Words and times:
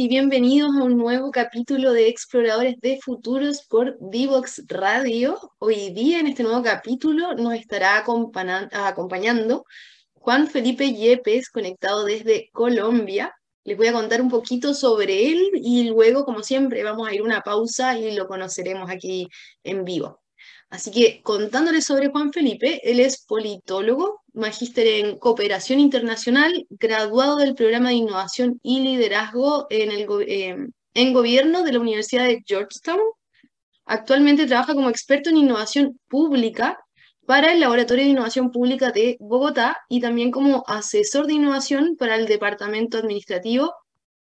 Y 0.00 0.08
bienvenidos 0.08 0.70
a 0.78 0.84
un 0.84 0.96
nuevo 0.96 1.30
capítulo 1.30 1.92
de 1.92 2.08
Exploradores 2.08 2.76
de 2.80 2.98
Futuros 3.02 3.66
por 3.68 3.98
Divox 4.00 4.62
Radio. 4.66 5.38
Hoy 5.58 5.90
día 5.90 6.20
en 6.20 6.26
este 6.26 6.42
nuevo 6.42 6.62
capítulo 6.62 7.34
nos 7.34 7.52
estará 7.52 7.98
acompañando 7.98 9.66
Juan 10.14 10.48
Felipe 10.48 10.94
Yepes, 10.94 11.50
conectado 11.50 12.06
desde 12.06 12.48
Colombia. 12.50 13.34
Les 13.62 13.76
voy 13.76 13.88
a 13.88 13.92
contar 13.92 14.22
un 14.22 14.30
poquito 14.30 14.72
sobre 14.72 15.32
él 15.32 15.50
y 15.56 15.90
luego, 15.90 16.24
como 16.24 16.42
siempre, 16.42 16.82
vamos 16.82 17.06
a 17.06 17.12
ir 17.12 17.20
una 17.20 17.42
pausa 17.42 17.98
y 17.98 18.16
lo 18.16 18.26
conoceremos 18.26 18.90
aquí 18.90 19.28
en 19.64 19.84
vivo. 19.84 20.22
Así 20.70 20.90
que 20.90 21.20
contándoles 21.22 21.84
sobre 21.84 22.08
Juan 22.08 22.32
Felipe, 22.32 22.80
él 22.90 23.00
es 23.00 23.26
politólogo, 23.26 24.19
magíster 24.34 24.86
en 24.86 25.18
cooperación 25.18 25.80
internacional, 25.80 26.66
graduado 26.70 27.36
del 27.36 27.54
programa 27.54 27.88
de 27.88 27.96
innovación 27.96 28.58
y 28.62 28.80
liderazgo 28.80 29.66
en, 29.70 29.90
el 29.90 30.06
eh, 30.26 30.56
en 30.94 31.12
gobierno 31.12 31.62
de 31.62 31.72
la 31.72 31.80
Universidad 31.80 32.24
de 32.24 32.42
Georgetown. 32.46 33.00
Actualmente 33.86 34.46
trabaja 34.46 34.74
como 34.74 34.90
experto 34.90 35.30
en 35.30 35.38
innovación 35.38 35.98
pública 36.08 36.78
para 37.26 37.52
el 37.52 37.60
Laboratorio 37.60 38.04
de 38.04 38.10
Innovación 38.10 38.50
Pública 38.50 38.90
de 38.90 39.16
Bogotá 39.20 39.78
y 39.88 40.00
también 40.00 40.30
como 40.30 40.64
asesor 40.66 41.26
de 41.26 41.34
innovación 41.34 41.96
para 41.96 42.16
el 42.16 42.26
Departamento 42.26 42.98
Administrativo 42.98 43.72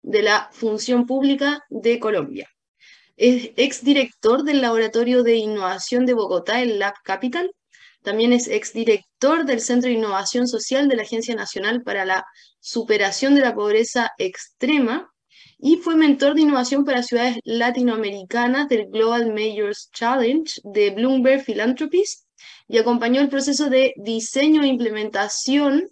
de 0.03 0.22
la 0.22 0.48
Función 0.53 1.06
Pública 1.06 1.65
de 1.70 1.98
Colombia. 1.98 2.48
Es 3.17 3.50
exdirector 3.56 4.45
del 4.45 4.61
Laboratorio 4.61 5.22
de 5.22 5.37
Innovación 5.37 6.06
de 6.06 6.15
Bogotá, 6.15 6.62
el 6.62 6.78
Lab 6.78 6.95
Capital. 7.03 7.50
También 8.09 8.33
es 8.33 8.48
exdirector 8.48 9.45
del 9.45 9.61
Centro 9.61 9.91
de 9.91 9.97
Innovación 9.97 10.48
Social 10.48 10.89
de 10.89 10.97
la 10.97 11.03
Agencia 11.03 11.34
Nacional 11.34 11.83
para 11.83 12.06
la 12.06 12.25
Superación 12.59 13.34
de 13.34 13.42
la 13.42 13.55
Pobreza 13.55 14.12
Extrema 14.17 15.12
y 15.59 15.77
fue 15.77 15.95
mentor 15.95 16.34
de 16.34 16.41
innovación 16.41 16.87
para 16.87 17.03
ciudades 17.03 17.37
latinoamericanas 17.45 18.67
del 18.70 18.87
Global 18.87 19.34
Mayors 19.34 19.91
Challenge 19.92 20.59
de 20.65 20.89
Bloomberg 20.89 21.45
Philanthropies 21.45 22.27
y 22.67 22.78
acompañó 22.78 23.20
el 23.20 23.28
proceso 23.28 23.69
de 23.69 23.92
diseño 23.98 24.62
e 24.62 24.69
implementación 24.69 25.91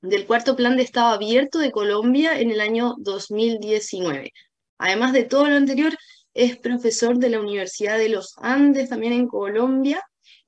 del 0.00 0.24
cuarto 0.24 0.56
plan 0.56 0.78
de 0.78 0.84
Estado 0.84 1.08
abierto 1.08 1.58
de 1.58 1.72
Colombia 1.72 2.40
en 2.40 2.52
el 2.52 2.62
año 2.62 2.94
2019. 3.00 4.32
Además 4.78 5.12
de 5.12 5.24
todo 5.24 5.46
lo 5.46 5.56
anterior, 5.56 5.94
es 6.32 6.56
profesor 6.56 7.18
de 7.18 7.28
la 7.28 7.38
Universidad 7.38 7.98
de 7.98 8.08
los 8.08 8.32
Andes, 8.38 8.88
también 8.88 9.12
en 9.12 9.28
Colombia, 9.28 10.02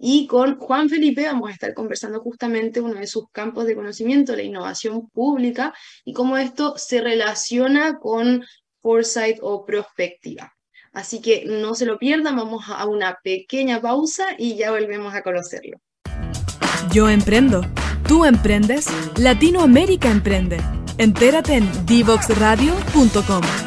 y 0.04 0.26
con 0.26 0.58
Juan 0.58 0.88
Felipe 0.88 1.24
vamos 1.26 1.48
a 1.48 1.52
estar 1.52 1.74
conversando 1.74 2.20
justamente 2.20 2.80
uno 2.80 2.94
de 2.94 3.06
sus 3.06 3.30
campos 3.30 3.66
de 3.66 3.76
conocimiento, 3.76 4.34
la 4.34 4.42
innovación 4.42 5.08
pública, 5.10 5.72
y 6.04 6.12
cómo 6.12 6.36
esto 6.36 6.74
se 6.76 7.00
relaciona 7.00 8.00
con 8.00 8.44
foresight 8.80 9.38
o 9.42 9.64
prospectiva. 9.64 10.52
Así 10.92 11.20
que 11.20 11.44
no 11.46 11.76
se 11.76 11.86
lo 11.86 11.98
pierdan, 11.98 12.34
vamos 12.34 12.64
a 12.66 12.84
una 12.86 13.20
pequeña 13.22 13.80
pausa 13.80 14.26
y 14.36 14.56
ya 14.56 14.72
volvemos 14.72 15.14
a 15.14 15.22
conocerlo. 15.22 15.78
Yo 16.92 17.08
emprendo, 17.08 17.62
tú 18.08 18.24
emprendes, 18.24 18.88
Latinoamérica 19.16 20.10
emprende. 20.10 20.60
Entérate 20.98 21.54
en 21.54 21.86
divoxradio.com. 21.86 23.61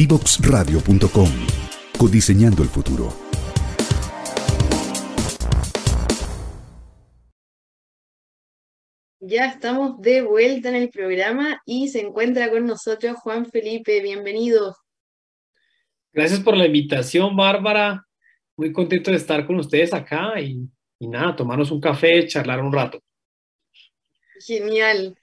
Divoxradio.com. 0.00 1.28
Codiseñando 1.98 2.62
el 2.62 2.70
futuro. 2.70 3.12
Ya 9.20 9.44
estamos 9.44 10.00
de 10.00 10.22
vuelta 10.22 10.70
en 10.70 10.76
el 10.76 10.88
programa 10.88 11.60
y 11.66 11.88
se 11.88 12.00
encuentra 12.00 12.48
con 12.48 12.64
nosotros 12.64 13.18
Juan 13.18 13.44
Felipe. 13.44 14.00
Bienvenido. 14.00 14.74
Gracias 16.14 16.40
por 16.40 16.56
la 16.56 16.64
invitación, 16.64 17.36
Bárbara. 17.36 18.02
Muy 18.56 18.72
contento 18.72 19.10
de 19.10 19.18
estar 19.18 19.46
con 19.46 19.56
ustedes 19.56 19.92
acá 19.92 20.40
y, 20.40 20.66
y 20.98 21.08
nada, 21.08 21.36
tomarnos 21.36 21.70
un 21.70 21.80
café, 21.82 22.26
charlar 22.26 22.62
un 22.62 22.72
rato. 22.72 23.02
Genial. 24.46 25.14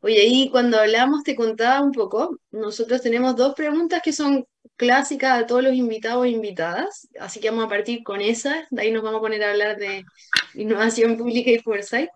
Oye, 0.00 0.20
ahí 0.20 0.48
cuando 0.50 0.78
hablamos 0.78 1.22
te 1.24 1.36
contaba 1.36 1.82
un 1.82 1.92
poco, 1.92 2.38
nosotros 2.50 3.02
tenemos 3.02 3.36
dos 3.36 3.54
preguntas 3.54 4.00
que 4.02 4.12
son 4.12 4.46
clásicas 4.76 5.42
a 5.42 5.46
todos 5.46 5.62
los 5.62 5.74
invitados 5.74 6.26
e 6.26 6.30
invitadas, 6.30 7.08
así 7.20 7.40
que 7.40 7.50
vamos 7.50 7.66
a 7.66 7.68
partir 7.68 8.02
con 8.02 8.20
esas, 8.20 8.66
de 8.70 8.82
ahí 8.82 8.90
nos 8.92 9.02
vamos 9.02 9.18
a 9.18 9.22
poner 9.22 9.42
a 9.44 9.50
hablar 9.50 9.76
de 9.76 10.04
innovación 10.54 11.16
pública 11.16 11.50
y 11.50 11.58
foresight. 11.58 12.10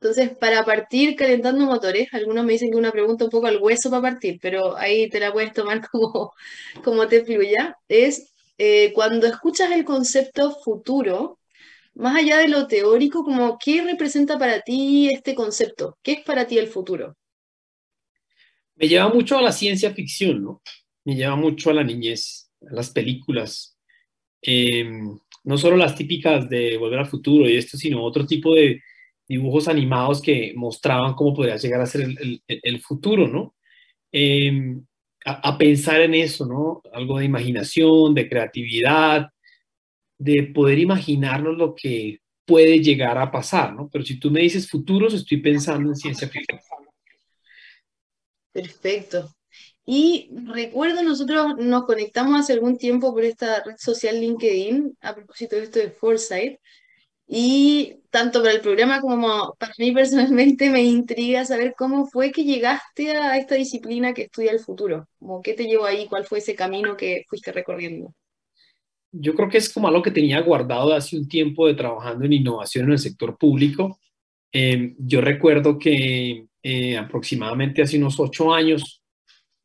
Entonces, 0.00 0.30
para 0.36 0.64
partir 0.64 1.14
calentando 1.16 1.66
motores, 1.66 2.08
algunos 2.12 2.44
me 2.44 2.52
dicen 2.54 2.70
que 2.70 2.76
una 2.78 2.92
pregunta 2.92 3.24
un 3.24 3.30
poco 3.30 3.46
al 3.46 3.58
hueso 3.58 3.90
para 3.90 4.02
partir, 4.02 4.38
pero 4.40 4.76
ahí 4.76 5.08
te 5.10 5.20
la 5.20 5.32
puedes 5.32 5.52
tomar 5.52 5.80
como, 5.90 6.32
como 6.84 7.06
te 7.08 7.24
fluya, 7.24 7.76
es 7.88 8.32
eh, 8.58 8.92
cuando 8.94 9.26
escuchas 9.26 9.72
el 9.72 9.84
concepto 9.86 10.52
futuro, 10.62 11.38
más 11.94 12.16
allá 12.16 12.38
de 12.38 12.48
lo 12.48 12.66
teórico, 12.66 13.24
como 13.24 13.58
¿qué 13.62 13.82
representa 13.82 14.38
para 14.38 14.60
ti 14.60 15.10
este 15.12 15.34
concepto? 15.34 15.98
¿Qué 16.02 16.12
es 16.12 16.20
para 16.24 16.46
ti 16.46 16.58
el 16.58 16.68
futuro? 16.68 17.16
Me 18.76 18.88
lleva 18.88 19.08
mucho 19.08 19.36
a 19.36 19.42
la 19.42 19.52
ciencia 19.52 19.92
ficción, 19.92 20.42
¿no? 20.42 20.62
Me 21.04 21.14
lleva 21.14 21.36
mucho 21.36 21.70
a 21.70 21.74
la 21.74 21.84
niñez, 21.84 22.50
a 22.70 22.74
las 22.74 22.90
películas. 22.90 23.76
Em, 24.40 25.18
no 25.44 25.58
solo 25.58 25.76
las 25.76 25.94
típicas 25.94 26.48
de 26.48 26.76
Volver 26.78 27.00
al 27.00 27.06
Futuro 27.06 27.48
y 27.48 27.56
esto, 27.56 27.76
sino 27.76 28.02
otro 28.02 28.26
tipo 28.26 28.54
de 28.54 28.80
dibujos 29.28 29.68
animados 29.68 30.20
que 30.20 30.52
mostraban 30.56 31.14
cómo 31.14 31.34
podría 31.34 31.56
llegar 31.56 31.80
a 31.80 31.86
ser 31.86 32.08
el, 32.46 32.80
futuro, 32.80 33.28
¿no? 33.28 33.54
Em, 34.10 34.84
a, 35.24 35.56
pensar 35.58 36.00
en 36.00 36.14
eso, 36.14 36.46
¿no? 36.46 36.82
Algo 36.92 37.18
de 37.18 37.26
imaginación, 37.26 38.14
de 38.14 38.28
creatividad, 38.28 39.28
de 40.20 40.42
poder 40.54 40.78
imaginarnos 40.78 41.56
lo 41.56 41.74
que 41.74 42.20
puede 42.44 42.80
llegar 42.80 43.16
a 43.16 43.30
pasar, 43.30 43.74
¿no? 43.74 43.88
Pero 43.90 44.04
si 44.04 44.20
tú 44.20 44.30
me 44.30 44.42
dices 44.42 44.68
futuros, 44.68 45.14
estoy 45.14 45.38
pensando 45.38 45.88
en 45.88 45.96
ciencia 45.96 46.28
ficción. 46.28 46.60
Perfecto. 48.52 49.34
Y 49.86 50.30
recuerdo, 50.44 51.02
nosotros 51.02 51.56
nos 51.58 51.84
conectamos 51.84 52.38
hace 52.38 52.52
algún 52.52 52.76
tiempo 52.76 53.14
por 53.14 53.24
esta 53.24 53.62
red 53.64 53.76
social 53.78 54.20
LinkedIn 54.20 54.98
a 55.00 55.14
propósito 55.14 55.56
de 55.56 55.62
esto 55.62 55.78
de 55.78 55.90
Foresight. 55.90 56.60
Y 57.26 58.02
tanto 58.10 58.42
para 58.42 58.52
el 58.52 58.60
programa 58.60 59.00
como 59.00 59.54
para 59.58 59.72
mí 59.78 59.92
personalmente 59.92 60.68
me 60.68 60.82
intriga 60.82 61.46
saber 61.46 61.74
cómo 61.78 62.06
fue 62.08 62.30
que 62.30 62.44
llegaste 62.44 63.12
a 63.12 63.38
esta 63.38 63.54
disciplina 63.54 64.12
que 64.12 64.22
estudia 64.22 64.52
el 64.52 64.60
futuro. 64.60 65.08
Como, 65.18 65.40
¿Qué 65.40 65.54
te 65.54 65.64
llevó 65.64 65.86
ahí? 65.86 66.06
¿Cuál 66.08 66.26
fue 66.26 66.38
ese 66.40 66.54
camino 66.54 66.94
que 66.96 67.24
fuiste 67.28 67.52
recorriendo? 67.52 68.14
Yo 69.12 69.34
creo 69.34 69.48
que 69.48 69.58
es 69.58 69.72
como 69.72 69.88
algo 69.88 70.02
que 70.02 70.10
tenía 70.10 70.40
guardado 70.40 70.94
hace 70.94 71.16
un 71.16 71.28
tiempo 71.28 71.66
de 71.66 71.74
trabajando 71.74 72.24
en 72.24 72.32
innovación 72.32 72.86
en 72.86 72.92
el 72.92 72.98
sector 72.98 73.36
público. 73.36 73.98
Eh, 74.52 74.94
yo 74.98 75.20
recuerdo 75.20 75.78
que 75.78 76.46
eh, 76.62 76.96
aproximadamente 76.96 77.82
hace 77.82 77.98
unos 77.98 78.20
ocho 78.20 78.52
años, 78.52 79.02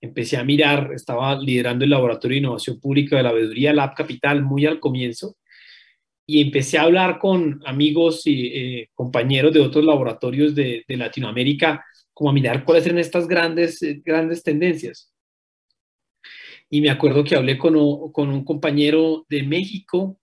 empecé 0.02 0.38
a 0.38 0.44
mirar, 0.44 0.92
estaba 0.94 1.40
liderando 1.40 1.84
el 1.84 1.92
Laboratorio 1.92 2.36
de 2.36 2.40
Innovación 2.40 2.80
Pública 2.80 3.18
de 3.18 3.24
la 3.24 3.32
Veeduría 3.32 3.74
Lab 3.74 3.96
Capital 3.96 4.44
muy 4.44 4.66
al 4.66 4.80
comienzo, 4.80 5.36
y 6.28 6.42
empecé 6.42 6.78
a 6.78 6.84
hablar 6.84 7.20
con 7.20 7.62
amigos 7.66 8.26
y 8.26 8.48
eh, 8.48 8.90
compañeros 8.94 9.54
de 9.54 9.62
otros 9.62 9.86
laboratorios 9.86 10.56
de, 10.56 10.84
Latinoamérica, 10.88 11.86
como 12.14 12.30
a 12.30 12.34
mirar 12.34 12.64
cuáles 12.64 12.86
eran 12.86 13.00
estas 13.00 13.28
grandes, 13.28 13.82
eh, 13.84 14.02
grandes 14.04 14.42
tendencias. 14.42 15.12
Y 16.76 16.82
me 16.82 16.90
acuerdo 16.90 17.24
que 17.24 17.38
hablé 17.38 17.58
con, 17.58 18.12
con 18.12 18.28
un 18.28 18.44
compañero 18.44 19.26
de 19.30 19.44
México 19.44 20.20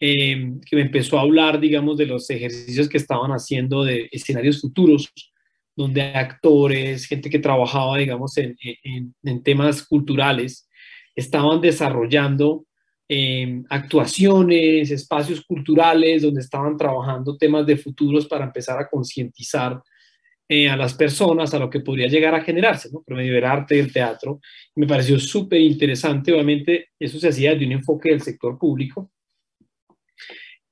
que 0.00 0.58
me 0.72 0.80
empezó 0.80 1.18
a 1.18 1.22
hablar, 1.22 1.60
digamos, 1.60 1.96
de 1.96 2.06
los 2.06 2.28
ejercicios 2.30 2.88
que 2.88 2.96
estaban 2.96 3.30
haciendo 3.30 3.84
de 3.84 4.08
escenarios 4.10 4.60
futuros 4.60 5.12
donde 5.76 6.02
actores, 6.02 7.06
gente 7.06 7.30
que 7.30 7.38
trabajaba, 7.38 7.96
digamos, 7.96 8.36
en, 8.38 9.44
temas 9.44 9.86
culturales, 9.86 10.68
estaban 11.14 11.60
desarrollando 11.60 12.66
em, 13.06 13.64
actuaciones, 13.70 14.90
espacios 14.90 15.44
culturales, 15.44 16.22
donde 16.22 16.40
estaban 16.40 16.76
trabajando 16.76 17.36
temas 17.36 17.64
de 17.64 17.76
futuros 17.76 18.26
para 18.26 18.46
empezar 18.46 18.80
a 18.80 18.88
concientizar 18.88 19.80
eh, 20.48 20.68
a 20.68 20.76
las 20.76 20.94
personas 20.94 21.52
a 21.54 21.58
lo 21.58 21.70
que 21.70 21.80
podría 21.80 22.08
llegar 22.08 22.34
a 22.34 22.42
generarse, 22.42 22.88
¿no? 22.92 23.02
Por 23.02 23.16
medio 23.16 23.34
del 23.34 23.44
arte 23.44 23.74
y 23.74 23.78
del 23.78 23.92
teatro. 23.92 24.40
Me 24.76 24.86
pareció 24.86 25.18
súper 25.18 25.60
interesante, 25.60 26.32
obviamente, 26.32 26.88
eso 26.98 27.18
se 27.18 27.28
hacía 27.28 27.52
desde 27.52 27.66
un 27.66 27.72
enfoque 27.72 28.10
del 28.10 28.22
sector 28.22 28.58
público, 28.58 29.10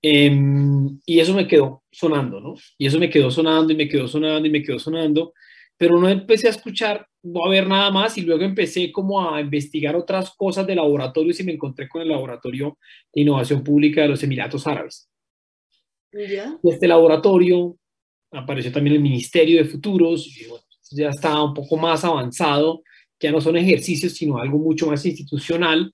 Em, 0.08 1.00
y 1.04 1.18
eso 1.18 1.34
me 1.34 1.48
quedó 1.48 1.82
sonando, 1.90 2.40
¿no? 2.40 2.54
Y 2.78 2.86
eso 2.86 2.98
me 2.98 3.10
quedó 3.10 3.28
sonando 3.28 3.72
y 3.72 3.76
me 3.76 3.88
quedó 3.88 4.06
sonando 4.06 4.46
y 4.46 4.50
me 4.50 4.62
quedó 4.62 4.78
sonando. 4.78 5.32
pero 5.78 5.98
no 6.00 6.08
empecé 6.08 6.46
a 6.46 6.50
escuchar, 6.50 7.06
no 7.22 7.44
a 7.44 7.50
ver 7.50 7.68
nada 7.68 7.90
más 7.90 8.16
y 8.16 8.22
luego 8.22 8.44
empecé 8.44 8.90
como 8.90 9.28
a 9.30 9.40
investigar 9.42 9.94
otras 9.94 10.34
cosas 10.34 10.66
de 10.66 10.74
laboratorios 10.74 11.38
y 11.40 11.44
me 11.44 11.52
encontré 11.52 11.86
con 11.86 12.00
el 12.00 12.08
Laboratorio 12.08 12.78
de 13.12 13.20
Innovación 13.20 13.62
Pública 13.62 14.00
de 14.00 14.08
los 14.08 14.22
Emiratos 14.22 14.66
Árabes. 14.66 15.10
¿Ya? 16.12 16.56
Este 16.62 16.88
laboratorio 16.88 17.76
apareció 18.32 18.72
también 18.72 18.96
el 18.96 19.02
Ministerio 19.02 19.58
de 19.58 19.64
Futuros, 19.68 20.26
y 20.36 20.46
bueno, 20.46 20.64
ya 20.92 21.10
está 21.10 21.42
un 21.42 21.54
poco 21.54 21.76
más 21.76 22.04
avanzado, 22.04 22.82
ya 23.20 23.32
no 23.32 23.40
son 23.40 23.56
ejercicios, 23.56 24.12
sino 24.12 24.38
algo 24.38 24.58
mucho 24.58 24.86
más 24.86 25.04
institucional, 25.06 25.90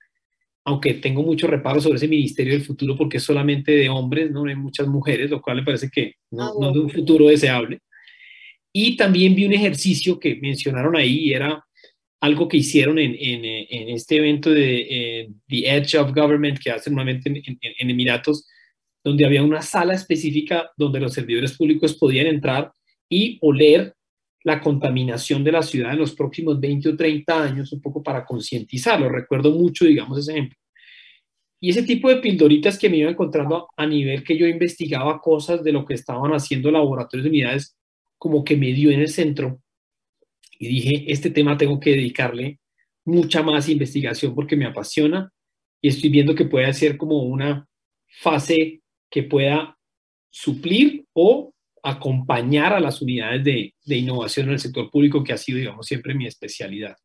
aunque 0.64 0.94
tengo 0.94 1.23
mucho 1.23 1.46
reparo 1.46 1.81
sobre 1.81 1.96
ese 1.96 2.08
Ministerio 2.08 2.52
del 2.52 2.62
Futuro 2.62 2.96
porque 2.96 3.17
es 3.17 3.23
solamente 3.25 3.73
de 3.73 3.88
hombres, 3.88 4.31
no 4.31 4.44
hay 4.44 4.55
muchas 4.56 4.87
mujeres, 4.87 5.31
lo 5.31 5.40
cual 5.43 5.56
me 5.56 5.64
parece 5.64 5.88
que 5.90 6.14
no, 6.31 6.44
Ah, 6.49 6.52
no 6.61 6.70
es 6.70 6.76
un 6.76 6.90
futuro 6.90 7.26
deseable. 7.29 7.81
Y 8.73 8.96
también 8.96 9.34
vi 9.34 9.44
un 9.44 9.52
ejercicio 9.52 10.19
que 10.19 10.37
mencionaron 10.37 10.96
ahí, 10.96 11.32
era 11.32 11.64
algo 12.20 12.46
que 12.49 12.58
hicieron 12.58 12.99
en, 12.99 13.14
en, 13.19 13.44
en 13.44 13.88
este 13.90 14.17
evento 14.17 14.50
de 14.50 14.87
eh, 15.23 15.29
The 15.49 15.76
Edge 15.76 15.96
of 15.99 16.12
Government 16.14 16.58
que 16.58 16.70
hacen 16.70 16.94
normalmente 16.94 17.29
en, 17.29 17.37
en- 17.37 17.58
en 17.79 17.90
Emiratos, 17.90 18.46
donde 19.04 19.25
había 19.25 19.43
una 19.43 19.62
sala 19.62 19.94
específica 19.94 20.70
donde 20.76 21.00
los 21.00 21.12
servidores 21.12 21.56
públicos 21.56 21.94
podían 21.94 22.26
entrar 22.26 22.72
y 23.08 23.38
oler 23.43 23.94
la 24.44 24.60
contaminación 24.60 25.44
de 25.44 25.52
la 25.52 25.62
ciudad 25.62 25.93
en 25.93 25.99
los 25.99 26.14
próximos 26.14 26.58
20 26.60 26.90
o 26.90 26.96
30 26.96 27.43
años, 27.43 27.72
un 27.72 27.81
poco 27.81 28.02
para 28.02 28.25
concientizarlo. 28.25 29.08
Recuerdo 29.08 29.52
mucho, 29.52 29.84
digamos, 29.84 30.19
ese 30.19 30.32
ejemplo. 30.32 30.58
Y 31.60 31.70
ese 31.70 31.84
tipo 31.84 32.08
de 32.08 32.16
pildoritas 32.16 32.76
que 32.76 32.90
me 32.90 32.96
iba 32.96 33.10
encontrando 33.10 33.69
a 33.76 33.87
nivel 33.87 34.25
que 34.25 34.37
yo 34.37 34.46
investigaba 34.46 35.20
cosas 35.20 35.62
de 35.62 35.70
lo 35.70 35.84
que 35.84 35.94
estaban 35.94 36.32
haciendo 36.32 36.72
laboratorios 36.72 37.25
de 37.25 37.31
unidades, 37.31 37.76
como 38.19 38.43
que 38.43 38.56
me 38.56 38.72
dio 38.72 38.90
en 38.90 39.00
el 39.00 39.08
centro 39.08 39.60
y 40.62 40.69
dije, 40.69 41.05
este 41.08 41.31
tema 41.31 41.56
tengo 41.56 41.81
que 41.81 41.90
dedicarle 41.90 42.60
mucha 43.05 43.43
más 43.43 43.69
investigación 43.69 44.32
porque 44.32 44.56
me 44.56 44.64
apasiona 44.64 45.32
y 45.81 45.88
estoy 45.88 46.08
viendo 46.08 46.37
que 46.37 46.44
puede 46.44 46.72
ser 46.72 46.96
como 46.96 47.22
una 47.22 47.66
fase 48.06 48.81
que 49.12 49.22
pueda 49.22 49.76
suplir 50.30 51.04
o 51.12 51.52
acompañar 51.82 52.72
a 52.72 52.80
las 52.80 53.02
unidades 53.02 53.44
de, 53.44 53.74
de 53.84 53.96
innovación 53.96 54.46
en 54.46 54.54
el 54.54 54.58
sector 54.58 54.90
público, 54.90 55.22
que 55.22 55.34
ha 55.34 55.36
sido, 55.36 55.58
digamos, 55.58 55.86
siempre 55.86 56.14
mi 56.14 56.26
especialidad. 56.26 56.96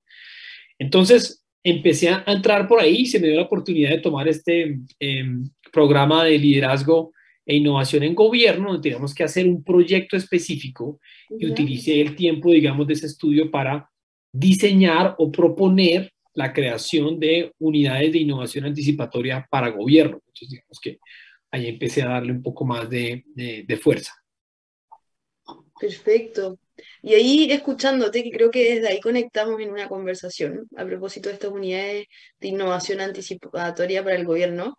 Entonces, 0.79 1.43
empecé 1.63 2.09
a 2.09 2.23
entrar 2.27 2.67
por 2.67 2.79
ahí 2.79 3.01
y 3.01 3.05
se 3.07 3.19
me 3.19 3.27
dio 3.27 3.35
la 3.35 3.43
oportunidad 3.43 3.89
de 3.89 3.99
tomar 3.99 4.27
este 4.27 4.79
eh, 4.99 5.25
programa 5.71 6.23
de 6.23 6.37
liderazgo 6.37 7.11
e 7.45 7.57
innovación 7.57 8.03
en 8.03 8.15
gobierno, 8.15 8.69
donde 8.69 8.83
teníamos 8.83 9.13
que 9.13 9.23
hacer 9.23 9.45
un 9.47 9.63
proyecto 9.63 10.15
específico 10.15 10.99
y 11.29 11.45
¿Ya? 11.45 11.51
utilicé 11.51 11.99
el 11.99 12.15
tiempo, 12.15 12.51
digamos, 12.51 12.87
de 12.87 12.93
ese 12.93 13.07
estudio 13.07 13.51
para 13.51 13.89
diseñar 14.31 15.15
o 15.17 15.31
proponer 15.31 16.11
la 16.33 16.53
creación 16.53 17.19
de 17.19 17.51
unidades 17.59 18.13
de 18.13 18.19
innovación 18.19 18.65
anticipatoria 18.65 19.45
para 19.49 19.69
gobierno. 19.69 20.21
Entonces, 20.27 20.49
digamos 20.49 20.79
que 20.79 20.99
ahí 21.51 21.67
empecé 21.67 22.03
a 22.03 22.09
darle 22.09 22.31
un 22.31 22.43
poco 22.43 22.65
más 22.65 22.89
de, 22.89 23.23
de, 23.27 23.63
de 23.67 23.77
fuerza. 23.77 24.13
Perfecto. 25.79 26.59
Y 27.01 27.13
ahí 27.13 27.51
escuchándote, 27.51 28.23
que 28.23 28.31
creo 28.31 28.51
que 28.51 28.75
desde 28.75 28.87
ahí 28.87 28.99
conectamos 28.99 29.59
en 29.61 29.71
una 29.71 29.87
conversación 29.87 30.67
a 30.75 30.85
propósito 30.85 31.29
de 31.29 31.35
estas 31.35 31.51
unidades 31.51 32.07
de 32.39 32.47
innovación 32.47 33.01
anticipatoria 33.01 34.03
para 34.03 34.15
el 34.15 34.25
gobierno. 34.25 34.77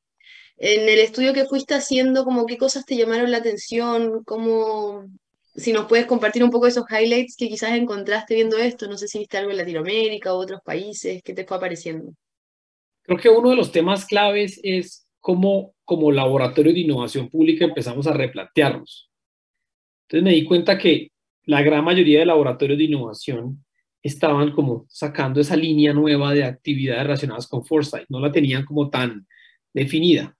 En 0.56 0.88
el 0.88 0.98
estudio 0.98 1.32
que 1.32 1.46
fuiste 1.46 1.74
haciendo, 1.74 2.24
como 2.24 2.46
qué 2.46 2.58
cosas 2.58 2.84
te 2.84 2.96
llamaron 2.96 3.30
la 3.30 3.38
atención, 3.38 4.24
cómo, 4.24 5.06
si 5.54 5.72
nos 5.72 5.86
puedes 5.86 6.06
compartir 6.06 6.42
un 6.42 6.50
poco 6.50 6.66
esos 6.66 6.84
highlights 6.90 7.36
que 7.36 7.48
quizás 7.48 7.72
encontraste 7.72 8.34
viendo 8.34 8.58
esto, 8.58 8.88
no 8.88 8.98
sé 8.98 9.06
si 9.06 9.20
viste 9.20 9.38
algo 9.38 9.52
en 9.52 9.56
Latinoamérica 9.56 10.34
o 10.34 10.38
otros 10.38 10.60
países, 10.64 11.22
¿qué 11.22 11.32
te 11.32 11.44
fue 11.44 11.56
apareciendo? 11.56 12.12
Creo 13.02 13.18
que 13.18 13.28
uno 13.28 13.50
de 13.50 13.56
los 13.56 13.72
temas 13.72 14.04
claves 14.04 14.60
es 14.62 15.07
cómo 15.28 15.74
como 15.84 16.10
laboratorio 16.10 16.72
de 16.72 16.80
innovación 16.80 17.28
pública 17.28 17.66
empezamos 17.66 18.06
a 18.06 18.14
replantearnos. 18.14 19.10
Entonces 20.04 20.24
me 20.24 20.32
di 20.32 20.42
cuenta 20.42 20.78
que 20.78 21.10
la 21.44 21.60
gran 21.60 21.84
mayoría 21.84 22.20
de 22.20 22.24
laboratorios 22.24 22.78
de 22.78 22.84
innovación 22.84 23.62
estaban 24.02 24.52
como 24.52 24.86
sacando 24.88 25.38
esa 25.38 25.54
línea 25.54 25.92
nueva 25.92 26.32
de 26.32 26.44
actividades 26.44 27.02
relacionadas 27.02 27.46
con 27.46 27.62
Foresight, 27.62 28.06
no 28.08 28.20
la 28.20 28.32
tenían 28.32 28.64
como 28.64 28.88
tan 28.88 29.26
definida. 29.74 30.34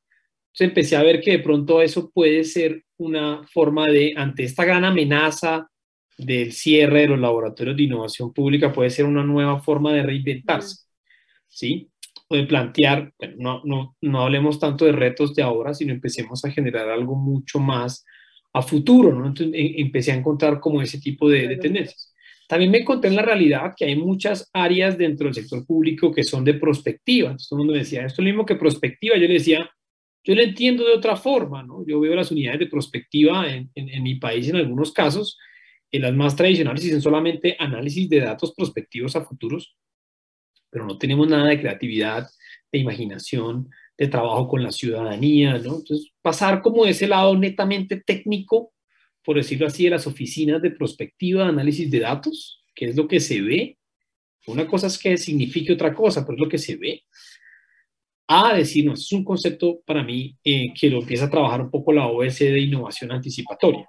Entonces 0.54 0.68
empecé 0.68 0.96
a 0.96 1.02
ver 1.02 1.20
que 1.20 1.32
de 1.32 1.40
pronto 1.40 1.82
eso 1.82 2.10
puede 2.10 2.42
ser 2.44 2.82
una 2.96 3.46
forma 3.52 3.84
de, 3.84 4.14
ante 4.16 4.44
esta 4.44 4.64
gran 4.64 4.86
amenaza 4.86 5.68
del 6.16 6.52
cierre 6.52 7.02
de 7.02 7.08
los 7.08 7.20
laboratorios 7.20 7.76
de 7.76 7.82
innovación 7.82 8.32
pública, 8.32 8.72
puede 8.72 8.88
ser 8.88 9.04
una 9.04 9.22
nueva 9.22 9.60
forma 9.60 9.92
de 9.92 10.02
reinventarse, 10.02 10.86
¿sí? 11.46 11.90
De 12.30 12.44
plantear, 12.44 13.12
bueno, 13.18 13.34
no, 13.38 13.62
no, 13.64 13.96
no 14.02 14.22
hablemos 14.22 14.58
tanto 14.58 14.84
de 14.84 14.92
retos 14.92 15.34
de 15.34 15.42
ahora, 15.42 15.72
sino 15.72 15.94
empecemos 15.94 16.44
a 16.44 16.50
generar 16.50 16.90
algo 16.90 17.16
mucho 17.16 17.58
más 17.58 18.04
a 18.52 18.62
futuro, 18.62 19.12
¿no? 19.14 19.26
Entonces 19.26 19.54
em, 19.54 19.86
empecé 19.86 20.12
a 20.12 20.16
encontrar 20.16 20.60
como 20.60 20.82
ese 20.82 21.00
tipo 21.00 21.28
de, 21.28 21.48
de 21.48 21.56
tendencias. 21.56 22.14
También 22.48 22.70
me 22.70 22.78
encontré 22.78 23.10
en 23.10 23.16
la 23.16 23.22
realidad 23.22 23.74
que 23.76 23.84
hay 23.86 23.96
muchas 23.96 24.48
áreas 24.52 24.96
dentro 24.98 25.26
del 25.26 25.34
sector 25.34 25.66
público 25.66 26.12
que 26.12 26.22
son 26.22 26.44
de 26.44 26.54
prospectiva. 26.54 27.28
Entonces, 27.28 27.48
todo 27.48 27.58
el 27.58 27.60
mundo 27.60 27.72
me 27.74 27.80
decía, 27.80 28.00
esto 28.06 28.14
es 28.14 28.18
lo 28.18 28.24
mismo 28.24 28.46
que 28.46 28.56
prospectiva. 28.56 29.16
Yo 29.16 29.26
le 29.26 29.34
decía, 29.34 29.70
yo 30.24 30.34
lo 30.34 30.42
entiendo 30.42 30.84
de 30.84 30.94
otra 30.94 31.16
forma, 31.16 31.62
¿no? 31.62 31.84
Yo 31.86 32.00
veo 32.00 32.14
las 32.14 32.30
unidades 32.30 32.60
de 32.60 32.66
prospectiva 32.66 33.50
en, 33.52 33.70
en, 33.74 33.88
en 33.90 34.02
mi 34.02 34.16
país 34.16 34.48
en 34.48 34.56
algunos 34.56 34.92
casos, 34.92 35.38
en 35.90 36.02
las 36.02 36.14
más 36.14 36.36
tradicionales 36.36 36.84
y 36.84 36.90
son 36.90 37.02
solamente 37.02 37.56
análisis 37.58 38.08
de 38.08 38.20
datos 38.20 38.52
prospectivos 38.54 39.16
a 39.16 39.24
futuros, 39.24 39.76
pero 40.70 40.86
no 40.86 40.98
tenemos 40.98 41.28
nada 41.28 41.48
de 41.48 41.60
creatividad, 41.60 42.28
de 42.72 42.78
imaginación, 42.78 43.70
de 43.96 44.06
trabajo 44.06 44.46
con 44.48 44.62
la 44.62 44.70
ciudadanía, 44.70 45.58
¿no? 45.58 45.78
Entonces, 45.78 46.12
pasar 46.22 46.62
como 46.62 46.86
ese 46.86 47.08
lado 47.08 47.36
netamente 47.36 48.00
técnico, 48.00 48.72
por 49.24 49.36
decirlo 49.36 49.66
así, 49.66 49.84
de 49.84 49.90
las 49.90 50.06
oficinas 50.06 50.62
de 50.62 50.70
prospectiva, 50.70 51.44
de 51.44 51.50
análisis 51.50 51.90
de 51.90 52.00
datos, 52.00 52.64
que 52.74 52.86
es 52.86 52.96
lo 52.96 53.08
que 53.08 53.18
se 53.18 53.40
ve. 53.40 53.78
Una 54.46 54.66
cosa 54.66 54.86
es 54.86 54.98
que 54.98 55.16
signifique 55.16 55.72
otra 55.72 55.92
cosa, 55.94 56.24
pero 56.24 56.36
es 56.36 56.40
lo 56.40 56.48
que 56.48 56.58
se 56.58 56.76
ve. 56.76 57.02
A 58.28 58.54
decir, 58.54 58.84
no, 58.84 58.92
es 58.92 59.10
un 59.12 59.24
concepto 59.24 59.80
para 59.84 60.04
mí 60.04 60.36
eh, 60.44 60.72
que 60.78 60.90
lo 60.90 61.00
empieza 61.00 61.24
a 61.24 61.30
trabajar 61.30 61.62
un 61.62 61.70
poco 61.70 61.92
la 61.92 62.06
OSD 62.06 62.52
de 62.52 62.60
innovación 62.60 63.10
anticipatoria. 63.10 63.88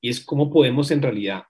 Y 0.00 0.08
es 0.08 0.24
cómo 0.24 0.50
podemos 0.50 0.90
en 0.90 1.02
realidad 1.02 1.42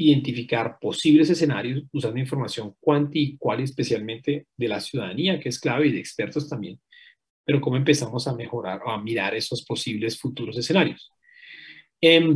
identificar 0.00 0.78
posibles 0.80 1.28
escenarios 1.28 1.84
usando 1.92 2.18
información 2.18 2.74
cuanti 2.80 3.20
y 3.20 3.36
cual, 3.36 3.60
especialmente 3.60 4.46
de 4.56 4.68
la 4.68 4.80
ciudadanía, 4.80 5.38
que 5.38 5.50
es 5.50 5.60
clave, 5.60 5.88
y 5.88 5.92
de 5.92 5.98
expertos 5.98 6.48
también, 6.48 6.80
pero 7.44 7.60
cómo 7.60 7.76
empezamos 7.76 8.26
a 8.26 8.34
mejorar 8.34 8.80
o 8.86 8.90
a 8.90 9.02
mirar 9.02 9.34
esos 9.34 9.62
posibles 9.64 10.18
futuros 10.18 10.56
escenarios. 10.56 11.10
Eh, 12.00 12.34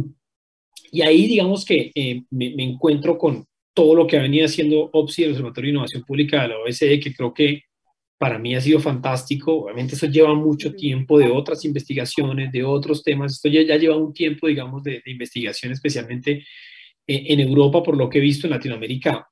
y 0.93 1.03
ahí 1.03 1.27
digamos 1.27 1.65
que 1.65 1.91
eh, 1.95 2.23
me, 2.31 2.55
me, 2.55 2.65
encuentro 2.65 3.17
con 3.17 3.47
todo 3.73 3.95
lo 3.95 4.07
que 4.07 4.19
ha 4.19 4.23
venido 4.23 4.45
haciendo 4.45 4.91
OPSI, 4.93 5.25
el 5.25 5.31
Observatorio 5.31 5.69
de 5.69 5.73
Innovación 5.73 6.05
Pública 6.05 6.43
de 6.43 6.49
la 6.49 6.59
OSD, 6.59 7.01
que 7.03 7.15
creo 7.17 7.33
que 7.33 7.63
para 8.19 8.39
mí 8.39 8.55
ha 8.55 8.61
sido 8.61 8.79
fantástico. 8.79 9.65
Obviamente 9.65 9.95
eso 9.95 10.07
lleva 10.07 10.35
mucho 10.35 10.75
tiempo 10.75 11.19
de 11.19 11.31
otras 11.31 11.65
investigaciones, 11.65 12.53
de 12.53 12.63
otros 12.63 13.03
temas. 13.03 13.33
Esto 13.33 13.49
ya, 13.49 13.63
ya 13.63 13.77
lleva 13.77 13.97
un 13.97 14.13
tiempo, 14.13 14.47
digamos, 14.47 14.83
de, 14.83 15.03
de 15.05 15.11
investigación, 15.11 15.73
especialmente 15.73 16.45
en 17.07 17.41
Europa, 17.41 17.83
por 17.83 17.97
lo 17.97 18.09
que 18.09 18.19
he 18.19 18.21
visto 18.21 18.47
en 18.47 18.53
Latinoamérica, 18.53 19.29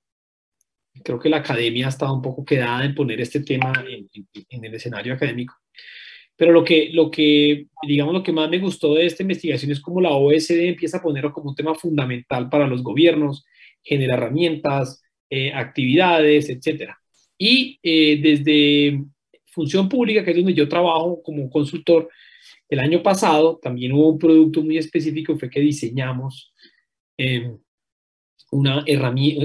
creo 1.02 1.18
que 1.18 1.28
la 1.28 1.38
academia 1.38 1.86
ha 1.86 1.90
estado 1.90 2.14
un 2.14 2.22
poco 2.22 2.44
quedada 2.44 2.84
en 2.84 2.94
poner 2.94 3.20
este 3.20 3.40
tema 3.40 3.72
en, 3.88 4.08
en, 4.12 4.26
en, 4.48 4.64
el 4.64 4.74
escenario 4.74 5.14
académico. 5.14 5.54
Pero 6.36 6.52
lo 6.52 6.64
que, 6.64 6.90
lo 6.92 7.10
que, 7.10 7.66
digamos, 7.86 8.14
lo 8.14 8.22
que 8.22 8.32
más 8.32 8.50
me 8.50 8.58
gustó 8.58 8.94
de 8.94 9.06
esta 9.06 9.22
investigación 9.22 9.70
es 9.70 9.80
cómo 9.80 10.00
la 10.00 10.10
OSD 10.10 10.68
empieza 10.68 10.98
a 10.98 11.02
ponerlo 11.02 11.32
como 11.32 11.50
un 11.50 11.56
tema 11.56 11.74
fundamental 11.74 12.48
para 12.48 12.66
los 12.66 12.82
gobiernos, 12.82 13.44
genera 13.82 14.14
herramientas, 14.14 15.02
eh, 15.30 15.52
actividades, 15.52 16.48
etcétera. 16.48 16.98
Y 17.38 17.78
eh, 17.82 18.20
desde 18.22 19.04
Función 19.46 19.88
Pública, 19.88 20.24
que 20.24 20.30
es 20.30 20.36
donde 20.36 20.54
yo 20.54 20.68
trabajo 20.68 21.22
como 21.22 21.50
consultor, 21.50 22.08
el 22.68 22.80
año 22.80 23.02
pasado 23.02 23.58
también 23.62 23.92
hubo 23.92 24.08
un 24.08 24.18
producto 24.18 24.62
muy 24.62 24.78
específico, 24.78 25.38
fue 25.38 25.50
que 25.50 25.60
diseñamos 25.60 26.51
eh, 27.18 27.56
una 28.52 28.84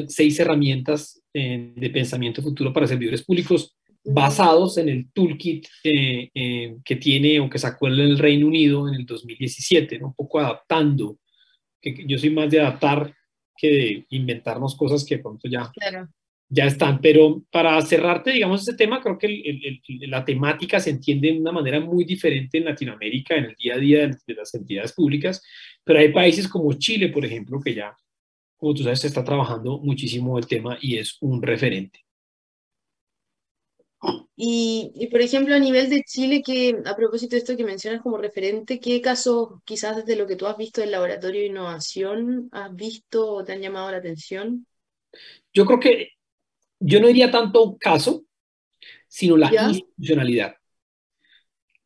seis 0.07 0.39
herramientas 0.39 1.21
eh, 1.33 1.73
de 1.75 1.89
pensamiento 1.89 2.41
futuro 2.41 2.73
para 2.73 2.87
servidores 2.87 3.23
públicos 3.23 3.77
basados 4.03 4.77
en 4.77 4.89
el 4.89 5.11
toolkit 5.11 5.67
eh, 5.83 6.29
eh, 6.33 6.77
que 6.83 6.95
tiene 6.95 7.39
o 7.39 7.49
que 7.49 7.59
sacó 7.59 7.87
el 7.87 8.17
Reino 8.17 8.47
Unido 8.47 8.87
en 8.87 8.95
el 8.95 9.05
2017, 9.05 9.99
¿no? 9.99 10.07
un 10.07 10.13
poco 10.13 10.39
adaptando, 10.39 11.19
que 11.81 12.05
yo 12.07 12.17
soy 12.17 12.29
más 12.29 12.49
de 12.49 12.61
adaptar 12.61 13.13
que 13.55 13.67
de 13.67 14.05
inventarnos 14.09 14.75
cosas 14.75 15.03
que 15.03 15.17
pronto 15.17 15.49
ya, 15.49 15.71
claro. 15.71 16.07
Ya 16.49 16.65
están. 16.65 16.99
Pero 17.01 17.43
para 17.51 17.81
cerrarte, 17.81 18.31
digamos, 18.31 18.61
este 18.61 18.75
tema, 18.75 19.01
creo 19.01 19.17
que 19.17 19.27
el, 19.27 19.81
el, 19.87 20.09
la 20.09 20.25
temática 20.25 20.79
se 20.79 20.91
entiende 20.91 21.31
de 21.31 21.39
una 21.39 21.51
manera 21.51 21.79
muy 21.79 22.05
diferente 22.05 22.57
en 22.57 22.65
Latinoamérica, 22.65 23.35
en 23.35 23.45
el 23.45 23.55
día 23.55 23.75
a 23.75 23.77
día 23.77 24.07
de, 24.07 24.35
las 24.35 24.53
entidades 24.53 24.93
públicas, 24.93 25.41
pero 25.83 25.99
hay 25.99 26.11
países 26.11 26.47
como 26.47 26.73
Chile, 26.73 27.09
por 27.09 27.25
ejemplo, 27.25 27.59
que 27.59 27.73
ya 27.73 27.95
como 28.57 28.73
tú 28.73 28.83
sabes, 28.83 28.99
se 29.01 29.07
está 29.07 29.23
trabajando 29.23 29.77
muchísimo 29.79 30.37
el 30.37 30.47
tema 30.47 30.77
y 30.81 30.97
es 30.97 31.17
un 31.21 31.41
referente. 31.41 32.03
Y, 34.35 34.91
y, 34.95 35.07
por 35.07 35.21
ejemplo, 35.21 35.55
a 35.55 35.59
nivel 35.59 35.89
de 35.89 36.03
Chile, 36.03 36.43
que 36.45 36.77
a 36.85 36.95
propósito 36.95 37.35
de 37.35 37.39
esto 37.39 37.57
que 37.57 37.63
mencionas 37.63 38.01
como 38.01 38.17
referente, 38.17 38.79
¿qué 38.79 39.01
casos, 39.01 39.59
quizás 39.65 39.97
desde 39.97 40.15
lo 40.15 40.27
que 40.27 40.35
tú 40.35 40.45
has 40.45 40.57
visto 40.57 40.81
del 40.81 40.91
laboratorio 40.91 41.41
de 41.41 41.47
innovación, 41.47 42.49
has 42.51 42.75
visto 42.75 43.31
o 43.31 43.43
te 43.43 43.53
han 43.53 43.61
llamado 43.61 43.91
la 43.91 43.97
atención? 43.97 44.67
Yo 45.53 45.65
creo 45.65 45.79
que 45.79 46.09
yo 46.79 46.99
no 46.99 47.07
diría 47.07 47.31
tanto 47.31 47.77
caso, 47.79 48.25
sino 49.07 49.37
la 49.37 49.51
institucionalidad. 49.69 50.55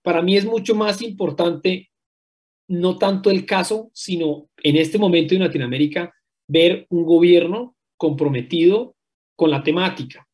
Para 0.01 0.21
mí 0.21 0.35
es 0.35 0.45
mucho 0.45 0.75
más 0.75 1.01
importante 1.01 1.91
no 2.67 2.97
tanto 2.97 3.29
el 3.29 3.45
caso, 3.45 3.91
sino 3.93 4.49
en 4.63 4.77
este 4.77 4.97
momento 4.97 5.35
en 5.35 5.41
Latinoamérica 5.41 6.13
ver 6.47 6.87
un 6.89 7.05
gobierno 7.05 7.75
comprometido 7.97 8.95
con 9.35 9.51
la 9.51 9.61
temática, 9.61 10.27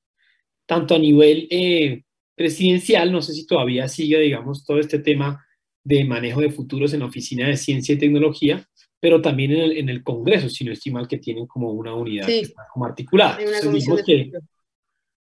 tanto 0.65 0.95
a 0.95 0.99
nivel 0.99 1.47
eh, 1.49 2.03
presidencial, 2.35 3.11
no 3.11 3.21
sé 3.21 3.33
si 3.33 3.47
todavía 3.47 3.87
sigue, 3.87 4.19
digamos, 4.19 4.63
todo 4.63 4.79
este 4.79 4.99
tema 4.99 5.43
de 5.83 6.03
manejo 6.05 6.41
de 6.41 6.51
futuros 6.51 6.93
en 6.93 6.99
la 6.99 7.07
Oficina 7.07 7.47
de 7.47 7.57
Ciencia 7.57 7.95
y 7.95 7.97
Tecnología, 7.97 8.67
pero 9.07 9.21
también 9.21 9.51
en 9.51 9.59
el, 9.61 9.77
en 9.77 9.87
el 9.87 10.03
Congreso, 10.03 10.49
si 10.49 10.65
no 10.65 10.73
estimal 10.73 11.07
que 11.07 11.17
tienen 11.17 11.47
como 11.47 11.71
una 11.71 11.95
unidad 11.95 12.27
como 12.73 12.83
articulada. 12.83 13.37
Entonces, 13.39 13.87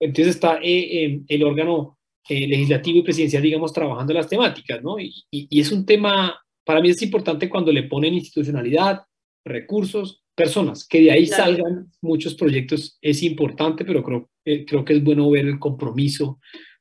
entonces 0.01 0.35
está 0.35 0.59
eh, 0.61 1.05
eh, 1.05 1.21
el 1.29 1.45
órgano 1.45 1.97
legislativo 2.29 2.99
y 2.99 3.03
presidencial, 3.03 3.41
digamos, 3.41 3.73
trabajando 3.73 4.13
las 4.15 4.29
temáticas, 4.29 4.83
¿no? 4.83 4.99
Y, 4.99 5.15
y, 5.31 5.61
es 5.61 5.71
un 5.71 5.87
tema, 5.87 6.45
para 6.65 6.81
mí 6.81 6.91
es 6.91 7.01
importante 7.03 7.49
cuando 7.49 7.71
le 7.71 7.85
ponen 7.85 8.15
institucionalidad, 8.15 9.03
recursos, 9.45 10.25
personas, 10.35 10.85
que 10.85 11.03
de 11.03 11.13
ahí 11.13 11.27
salgan 11.27 11.93
muchos 12.01 12.35
proyectos, 12.35 12.99
es 13.01 13.23
importante, 13.23 13.85
pero 13.85 14.03
creo, 14.03 14.29
creo 14.43 14.85
que 14.85 14.95
es 14.95 15.05
bueno 15.05 15.31
ver 15.31 15.47
el 15.47 15.61
compromiso 15.61 16.41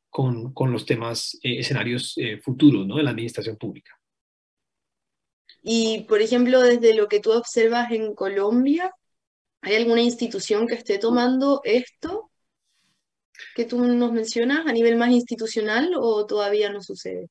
con, 0.10 0.52
con 0.52 0.72
los 0.72 0.84
temas, 0.84 1.38
escenarios 1.44 2.16
futuros, 2.42 2.88
¿no? 2.88 2.98
De 2.98 3.04
la 3.04 3.12
administración 3.12 3.56
pública. 3.56 3.97
Y, 5.70 6.06
por 6.08 6.22
ejemplo, 6.22 6.62
desde 6.62 6.96
lo 6.96 7.10
que 7.10 7.20
tú 7.20 7.34
observas 7.34 7.92
en 7.92 8.16
Colombia, 8.16 8.90
¿hay 9.60 9.76
alguna 9.76 10.02
institución 10.02 10.66
que 10.66 10.76
esté 10.76 10.98
tomando 10.98 11.60
esto 11.66 12.32
que 13.54 13.66
tú 13.66 13.84
nos 13.84 14.14
mencionas 14.14 14.66
a 14.66 14.72
nivel 14.72 14.96
más 14.96 15.12
institucional 15.12 15.92
o 16.00 16.26
todavía 16.26 16.72
no 16.72 16.82
sucede? 16.82 17.28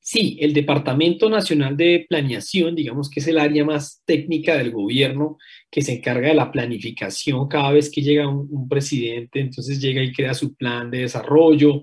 Sí, 0.00 0.38
el 0.40 0.54
Departamento 0.54 1.28
Nacional 1.28 1.76
de 1.76 2.06
Planeación, 2.08 2.74
digamos 2.74 3.10
que 3.10 3.20
es 3.20 3.26
el 3.26 3.36
área 3.36 3.66
más 3.66 4.00
técnica 4.06 4.56
del 4.56 4.70
gobierno 4.70 5.36
que 5.70 5.82
se 5.82 5.96
encarga 5.96 6.28
de 6.28 6.34
la 6.34 6.50
planificación 6.50 7.48
cada 7.48 7.72
vez 7.72 7.90
que 7.90 8.00
llega 8.00 8.26
un, 8.26 8.48
un 8.50 8.66
presidente, 8.66 9.40
entonces 9.40 9.78
llega 9.78 10.02
y 10.02 10.14
crea 10.14 10.32
su 10.32 10.54
plan 10.54 10.90
de 10.90 11.00
desarrollo, 11.00 11.82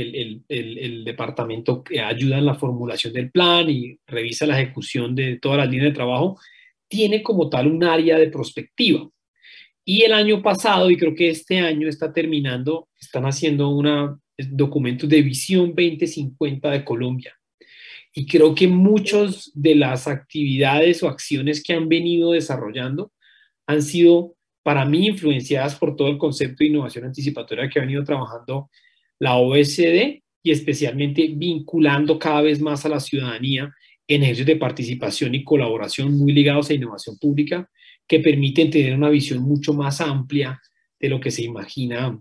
el, 0.00 1.04
departamento 1.04 1.82
que 1.82 2.00
ayuda 2.00 2.38
en 2.38 2.46
la 2.46 2.54
formulación 2.54 3.12
del 3.12 3.30
plan 3.30 3.68
y 3.68 3.98
revisa 4.06 4.46
la 4.46 4.60
ejecución 4.60 5.14
de 5.14 5.38
todas 5.38 5.58
las 5.58 5.68
líneas 5.68 5.90
de 5.90 5.94
trabajo, 5.94 6.38
tiene 6.88 7.22
como 7.22 7.48
tal 7.48 7.66
un 7.66 7.84
área 7.84 8.18
de 8.18 8.28
prospectiva. 8.28 9.08
Y 9.84 10.02
el 10.02 10.12
año 10.12 10.42
pasado, 10.42 10.90
y 10.90 10.96
creo 10.96 11.14
que 11.14 11.30
este 11.30 11.60
año 11.60 11.88
está 11.88 12.12
terminando, 12.12 12.88
están 13.00 13.24
haciendo 13.26 13.68
un 13.70 14.20
documento 14.36 15.06
de 15.06 15.22
visión 15.22 15.74
2050 15.74 16.70
de 16.70 16.84
Colombia. 16.84 17.34
Y 18.14 18.26
creo 18.26 18.54
que 18.54 18.68
muchas 18.68 19.50
de 19.54 19.74
las 19.74 20.06
actividades 20.06 21.02
o 21.02 21.08
acciones 21.08 21.62
que 21.62 21.72
han 21.72 21.88
venido 21.88 22.32
desarrollando 22.32 23.10
han 23.66 23.82
sido, 23.82 24.34
para 24.62 24.84
mí, 24.84 25.06
influenciadas 25.08 25.76
por 25.76 25.96
todo 25.96 26.08
el 26.08 26.18
concepto 26.18 26.56
de 26.60 26.66
innovación 26.66 27.06
anticipatoria 27.06 27.68
que 27.68 27.78
ha 27.78 27.82
venido 27.82 28.04
trabajando 28.04 28.70
la 29.22 29.36
OSD 29.36 30.20
y 30.42 30.50
especialmente 30.50 31.28
vinculando 31.36 32.18
cada 32.18 32.42
vez 32.42 32.60
más 32.60 32.84
a 32.84 32.88
la 32.88 32.98
ciudadanía 32.98 33.72
en 34.08 34.24
ejercicios 34.24 34.48
de 34.48 34.56
participación 34.56 35.32
y 35.36 35.44
colaboración 35.44 36.18
muy 36.18 36.32
ligados 36.32 36.70
a 36.70 36.74
innovación 36.74 37.16
pública 37.18 37.70
que 38.08 38.18
permiten 38.18 38.68
tener 38.68 38.96
una 38.96 39.10
visión 39.10 39.40
mucho 39.40 39.74
más 39.74 40.00
amplia 40.00 40.60
de 40.98 41.08
lo 41.08 41.20
que 41.20 41.30
se 41.30 41.44
imagina 41.44 42.20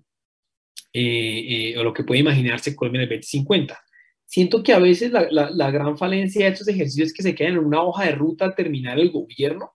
eh, 0.93 1.71
eh, 1.73 1.77
o 1.79 1.83
lo 1.83 1.91
que 1.91 2.03
puede 2.03 2.19
imaginarse 2.19 2.75
Colombia 2.75 2.99
en 2.99 3.09
el 3.09 3.17
2050. 3.17 3.79
Siento 4.23 4.61
que 4.61 4.73
a 4.73 4.79
veces 4.79 5.11
la, 5.11 5.27
la 5.31 5.71
gran 5.71 5.97
falencia 5.97 6.45
de 6.45 6.51
estos 6.51 6.67
ejercicios 6.67 7.07
es 7.07 7.13
que 7.15 7.23
se 7.23 7.33
quedan 7.33 7.53
en 7.53 7.65
una 7.65 7.81
hoja 7.81 8.05
de 8.05 8.11
ruta 8.11 8.45
al 8.45 8.53
terminar 8.53 8.99
el 8.99 9.09
gobierno 9.09 9.71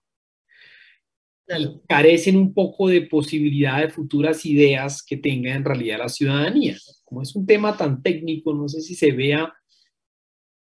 y 1.49 1.81
carecen 1.89 2.37
un 2.37 2.53
poco 2.53 2.87
de 2.87 3.01
posibilidad 3.01 3.81
de 3.81 3.89
futuras 3.89 4.45
ideas 4.45 5.03
que 5.03 5.17
tenga 5.17 5.53
en 5.53 5.65
realidad 5.65 5.99
la 5.99 6.09
ciudadanía. 6.09 6.77
Como 7.07 7.21
es 7.21 7.33
un 7.37 7.45
tema 7.45 7.77
tan 7.77 8.03
técnico, 8.03 8.53
no 8.53 8.67
sé 8.67 8.81
si 8.81 8.93
se 8.93 9.13
vea 9.13 9.53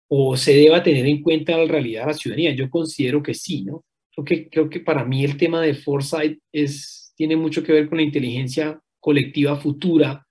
o 0.10 0.36
se 0.36 0.54
deba 0.54 0.84
tener 0.84 1.06
en 1.06 1.24
cuenta 1.24 1.58
la 1.58 1.66
realidad 1.66 2.02
de 2.02 2.08
la 2.08 2.14
ciudadanía. 2.14 2.54
Yo 2.54 2.70
considero 2.70 3.24
que 3.24 3.34
sí, 3.34 3.64
¿no? 3.64 3.86
Creo 4.12 4.26
que, 4.26 4.50
creo 4.50 4.70
que 4.70 4.82
para 4.82 5.06
mí 5.06 5.24
el 5.24 5.38
tema 5.38 5.62
de 5.62 5.74
foresight 5.74 6.38
es, 6.52 7.14
tiene 7.16 7.38
mucho 7.38 7.64
que 7.64 7.72
ver 7.72 7.88
con 7.88 7.98
la 7.98 8.04
inteligencia 8.04 8.78
colectiva 9.00 9.56
futura 9.56 10.28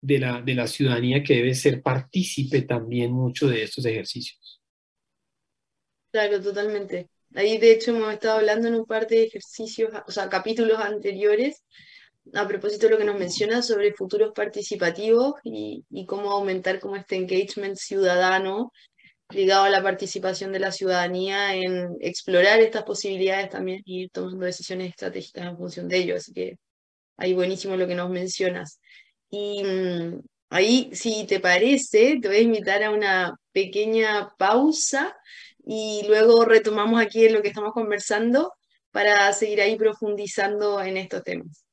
de 0.00 0.20
la, 0.20 0.40
de 0.40 0.54
la 0.54 0.68
ciudadanía 0.68 1.24
que 1.24 1.34
debe 1.34 1.54
ser 1.54 1.82
partícipe 1.82 2.62
también 2.62 3.10
mucho 3.10 3.48
de 3.48 3.64
estos 3.64 3.84
ejercicios. 3.86 4.60
Claro, 6.12 6.40
totalmente. 6.40 7.08
Ahí 7.34 7.58
de 7.58 7.72
hecho 7.72 7.90
hemos 7.90 8.12
estado 8.12 8.38
hablando 8.38 8.68
en 8.68 8.76
un 8.76 8.86
par 8.86 9.08
de 9.08 9.24
ejercicios, 9.24 9.90
o 10.06 10.12
sea, 10.12 10.28
capítulos 10.28 10.78
anteriores, 10.78 11.64
a 12.34 12.46
propósito 12.46 12.86
de 12.86 12.92
lo 12.92 12.98
que 12.98 13.04
nos 13.04 13.18
menciona 13.18 13.62
sobre 13.62 13.92
futuros 13.94 14.32
participativos 14.34 15.34
y, 15.44 15.84
cómo 16.06 16.30
aumentar 16.30 16.80
como 16.80 16.96
este 16.96 17.16
engagement 17.16 17.76
ciudadano 17.76 18.72
ligado 19.30 19.64
a 19.64 19.70
la 19.70 19.82
participación 19.82 20.52
de 20.52 20.58
la 20.60 20.72
ciudadanía 20.72 21.54
en 21.54 21.96
explorar 22.00 22.60
estas 22.60 22.82
posibilidades 22.84 23.48
también 23.50 23.80
y 23.84 24.04
ir 24.04 24.10
tomando 24.10 24.46
decisiones 24.46 24.90
estratégicas 24.90 25.46
en 25.46 25.56
función 25.56 25.88
de 25.88 25.98
ello. 25.98 26.16
Así 26.16 26.32
que 26.32 26.58
ahí 27.16 27.34
buenísimo 27.34 27.76
lo 27.76 27.86
que 27.86 27.94
nos 27.94 28.10
mencionas. 28.10 28.80
Y 29.30 29.62
mm, 29.64 30.20
ahí, 30.50 30.90
si 30.92 31.26
te 31.26 31.40
parece, 31.40 32.18
te 32.20 32.28
voy 32.28 32.38
a 32.38 32.40
invitar 32.40 32.82
a 32.82 32.90
una 32.90 33.36
pequeña 33.52 34.30
pausa 34.36 35.16
y 35.64 36.02
luego 36.08 36.44
retomamos 36.44 37.00
aquí 37.00 37.28
lo 37.28 37.42
que 37.42 37.48
estamos 37.48 37.72
conversando 37.72 38.52
para 38.90 39.32
seguir 39.32 39.60
ahí 39.60 39.76
profundizando 39.76 40.80
en 40.82 40.96
estos 40.96 41.22
temas. 41.22 41.64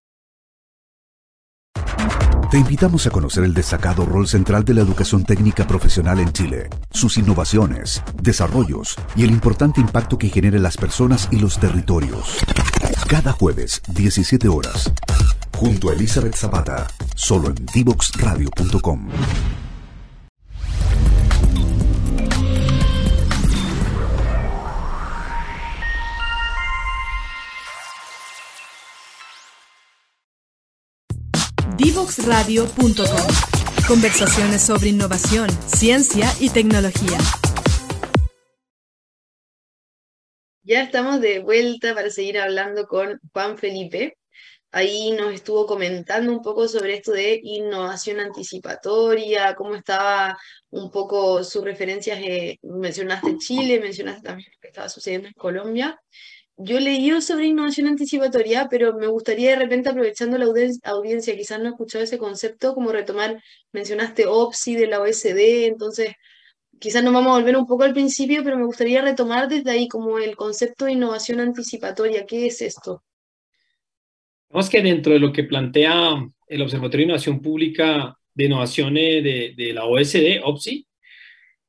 Te 2.50 2.58
invitamos 2.58 3.06
a 3.06 3.10
conocer 3.10 3.44
el 3.44 3.54
destacado 3.54 4.06
rol 4.06 4.26
central 4.26 4.64
de 4.64 4.74
la 4.74 4.80
educación 4.80 5.26
técnica 5.26 5.68
profesional 5.68 6.20
en 6.20 6.32
Chile, 6.32 6.70
sus 6.92 7.18
innovaciones, 7.18 8.02
desarrollos 8.22 8.96
y 9.18 9.26
el 9.26 9.32
importante 9.32 9.82
impacto 9.82 10.18
que 10.18 10.30
genera 10.30 10.56
en 10.56 10.64
las 10.64 10.78
personas 10.78 11.28
y 11.30 11.40
los 11.40 11.60
territorios. 11.60 12.38
Cada 13.10 13.34
jueves, 13.34 13.82
17 13.90 14.48
horas, 14.48 14.94
junto 15.58 15.90
a 15.90 15.94
Elizabeth 15.94 16.36
Zapata, 16.36 16.88
solo 17.16 17.50
en 17.50 17.66
divoxradio.com. 17.74 19.10
Divoxradio.com. 32.18 33.88
Conversaciones 33.88 34.66
sobre 34.66 34.90
innovación, 34.90 35.50
ciencia 35.68 36.28
y 36.40 36.50
tecnología. 36.50 37.18
Ya 40.64 40.82
estamos 40.82 41.22
de 41.22 41.40
vuelta 41.40 41.94
para 41.94 42.10
seguir 42.10 42.40
hablando 42.40 42.88
con 42.88 43.20
Juan 43.32 43.58
Felipe. 43.60 44.18
Ahí 44.72 45.12
nos 45.12 45.32
estuvo 45.34 45.68
comentando 45.68 46.32
un 46.32 46.42
poco 46.42 46.68
sobre 46.68 46.96
esto 46.96 47.12
de 47.12 47.40
innovación 47.42 48.20
anticipatoria, 48.20 49.54
cómo 49.56 49.76
estaba 49.76 50.38
un 50.72 50.90
poco 50.90 51.44
sus 51.44 51.64
referencias, 51.64 52.20
eh, 52.20 52.58
mencionaste 52.64 53.38
Chile, 53.38 53.80
mencionaste 53.80 54.24
también 54.24 54.50
lo 54.52 54.60
que 54.60 54.68
estaba 54.70 54.90
sucediendo 54.90 55.28
en 55.28 55.34
Colombia 55.36 56.00
yo 56.58 56.80
leí 56.80 57.22
sobre 57.22 57.46
innovación 57.46 57.88
anticipatoria, 57.88 58.68
pero 58.70 58.96
me 58.98 59.08
gustaría 59.08 59.52
de 59.52 59.58
repente, 59.58 59.90
aprovechando 59.90 60.40
la 60.40 60.46
audiencia, 60.46 61.38
quizás 61.38 61.60
no 61.60 61.68
he 61.68 61.70
escuchado 61.70 62.04
ese 62.04 62.18
concepto, 62.18 62.74
como 62.74 62.92
retomar, 62.92 63.42
mencionaste 63.72 64.26
OPSI 64.26 64.76
de 64.76 64.88
la 64.88 65.00
OSD, 65.00 65.66
entonces 65.68 66.16
quizás 66.80 67.04
nos 67.04 67.14
vamos 67.14 67.32
a 67.32 67.40
volver 67.40 67.56
un 67.56 67.68
poco 67.68 67.84
al 67.84 67.94
principio, 67.94 68.44
pero 68.44 68.58
me 68.58 68.66
gustaría 68.66 69.02
retomar 69.04 69.48
desde 69.48 69.70
ahí 69.70 69.88
como 69.88 70.18
el 70.18 70.36
concepto 70.36 70.86
de 70.86 70.94
innovación 70.94 71.40
anticipatoria. 71.40 72.26
¿Qué 72.26 72.48
es 72.48 72.62
esto? 72.64 73.04
Vamos 74.50 74.70
que 74.70 74.82
dentro 74.82 75.14
de 75.14 75.20
lo 75.20 75.32
que 75.32 75.44
plantea 75.44 76.28
el 76.48 76.62
Observatorio 76.62 77.06
de 77.06 77.12
Innovación 77.12 77.40
Pública 77.40 78.18
de 78.34 78.46
Innovaciones 78.46 79.24
de, 79.24 79.54
de 79.56 79.74
la 79.74 79.86
OSD, 79.86 80.42
OPSI, 80.44 80.87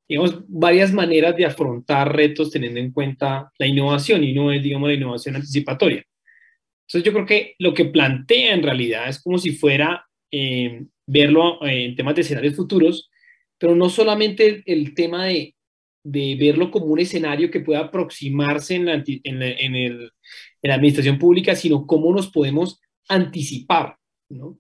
digamos, 0.08 0.42
varias 0.48 0.92
maneras 0.92 1.36
de 1.36 1.44
afrontar 1.44 2.14
retos 2.14 2.50
teniendo 2.50 2.80
en 2.80 2.92
cuenta 2.92 3.52
la 3.58 3.66
innovación 3.66 4.24
y 4.24 4.32
no 4.32 4.50
es, 4.50 4.62
digamos, 4.62 4.88
la 4.88 4.94
innovación 4.94 5.36
anticipatoria. 5.36 6.02
Entonces 6.86 7.04
yo 7.04 7.12
creo 7.12 7.26
que 7.26 7.54
lo 7.58 7.74
que 7.74 7.84
plantea 7.84 8.54
en 8.54 8.62
realidad 8.62 9.08
es 9.08 9.22
como 9.22 9.36
si 9.38 9.52
fuera 9.52 10.06
eh, 10.30 10.84
verlo 11.06 11.62
eh, 11.66 11.84
en 11.84 11.94
temas 11.94 12.14
de 12.14 12.22
escenarios 12.22 12.56
futuros, 12.56 13.10
pero 13.58 13.74
no 13.74 13.90
solamente 13.90 14.62
el 14.64 14.94
tema 14.94 15.26
de, 15.26 15.54
de 16.02 16.36
verlo 16.36 16.70
como 16.70 16.86
un 16.86 17.00
escenario 17.00 17.50
que 17.50 17.60
pueda 17.60 17.80
aproximarse 17.80 18.76
en 18.76 18.86
la, 18.86 18.94
en, 18.94 19.42
en, 19.42 19.74
el, 19.74 20.12
en 20.62 20.68
la 20.68 20.74
administración 20.76 21.18
pública, 21.18 21.54
sino 21.54 21.86
cómo 21.86 22.10
nos 22.12 22.30
podemos 22.30 22.80
anticipar. 23.08 23.96
¿no? 24.30 24.58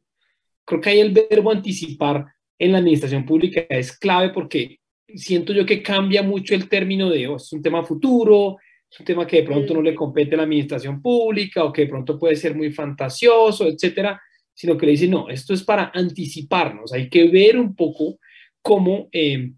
Creo 0.66 0.80
que 0.82 0.90
ahí 0.90 1.00
el 1.00 1.12
verbo 1.12 1.50
anticipar 1.50 2.26
en 2.58 2.72
la 2.72 2.78
administración 2.78 3.24
pública 3.24 3.64
es 3.70 3.96
clave 3.96 4.30
porque 4.30 4.80
siento 5.14 5.52
yo 5.52 5.64
que 5.64 5.82
cambia 5.82 6.22
mucho 6.22 6.54
el 6.54 6.68
término 6.68 7.08
de, 7.10 7.26
oh, 7.28 7.36
es 7.36 7.52
un 7.52 7.62
tema 7.62 7.82
futuro, 7.84 8.58
es 8.90 9.00
un 9.00 9.06
tema 9.06 9.26
que 9.26 9.38
de 9.38 9.42
pronto 9.42 9.74
no 9.74 9.82
le 9.82 9.94
compete 9.94 10.34
a 10.34 10.38
la 10.38 10.42
administración 10.44 11.00
pública 11.00 11.64
o 11.64 11.72
que 11.72 11.82
de 11.82 11.88
pronto 11.88 12.18
puede 12.18 12.36
ser 12.36 12.54
muy 12.54 12.72
fantasioso, 12.72 13.66
etcétera, 13.66 14.20
sino 14.54 14.76
que 14.76 14.86
le 14.86 14.92
dice, 14.92 15.08
no, 15.08 15.28
esto 15.28 15.54
es 15.54 15.62
para 15.62 15.90
anticiparnos, 15.94 16.92
hay 16.92 17.08
que 17.08 17.28
ver 17.28 17.58
un 17.58 17.74
poco 17.74 18.18
cómo 18.60 19.08
eh, 19.12 19.52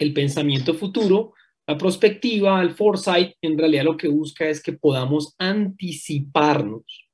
el 0.00 0.12
pensamiento 0.12 0.74
futuro, 0.74 1.34
la 1.66 1.78
perspectiva, 1.78 2.60
el 2.60 2.70
foresight, 2.70 3.32
en 3.42 3.56
realidad 3.56 3.84
lo 3.84 3.96
que 3.96 4.08
busca 4.08 4.48
es 4.48 4.62
que 4.62 4.72
podamos 4.72 5.34
anticiparnos, 5.38 7.08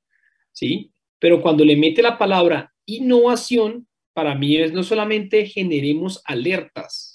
¿sí? 0.51 0.91
Pero 1.19 1.41
cuando 1.41 1.63
le 1.63 1.77
mete 1.77 2.01
la 2.01 2.17
palabra 2.17 2.73
innovación, 2.85 3.87
para 4.13 4.35
mí 4.35 4.57
es 4.57 4.73
no 4.73 4.83
solamente 4.83 5.45
generemos 5.45 6.21
alertas 6.25 7.10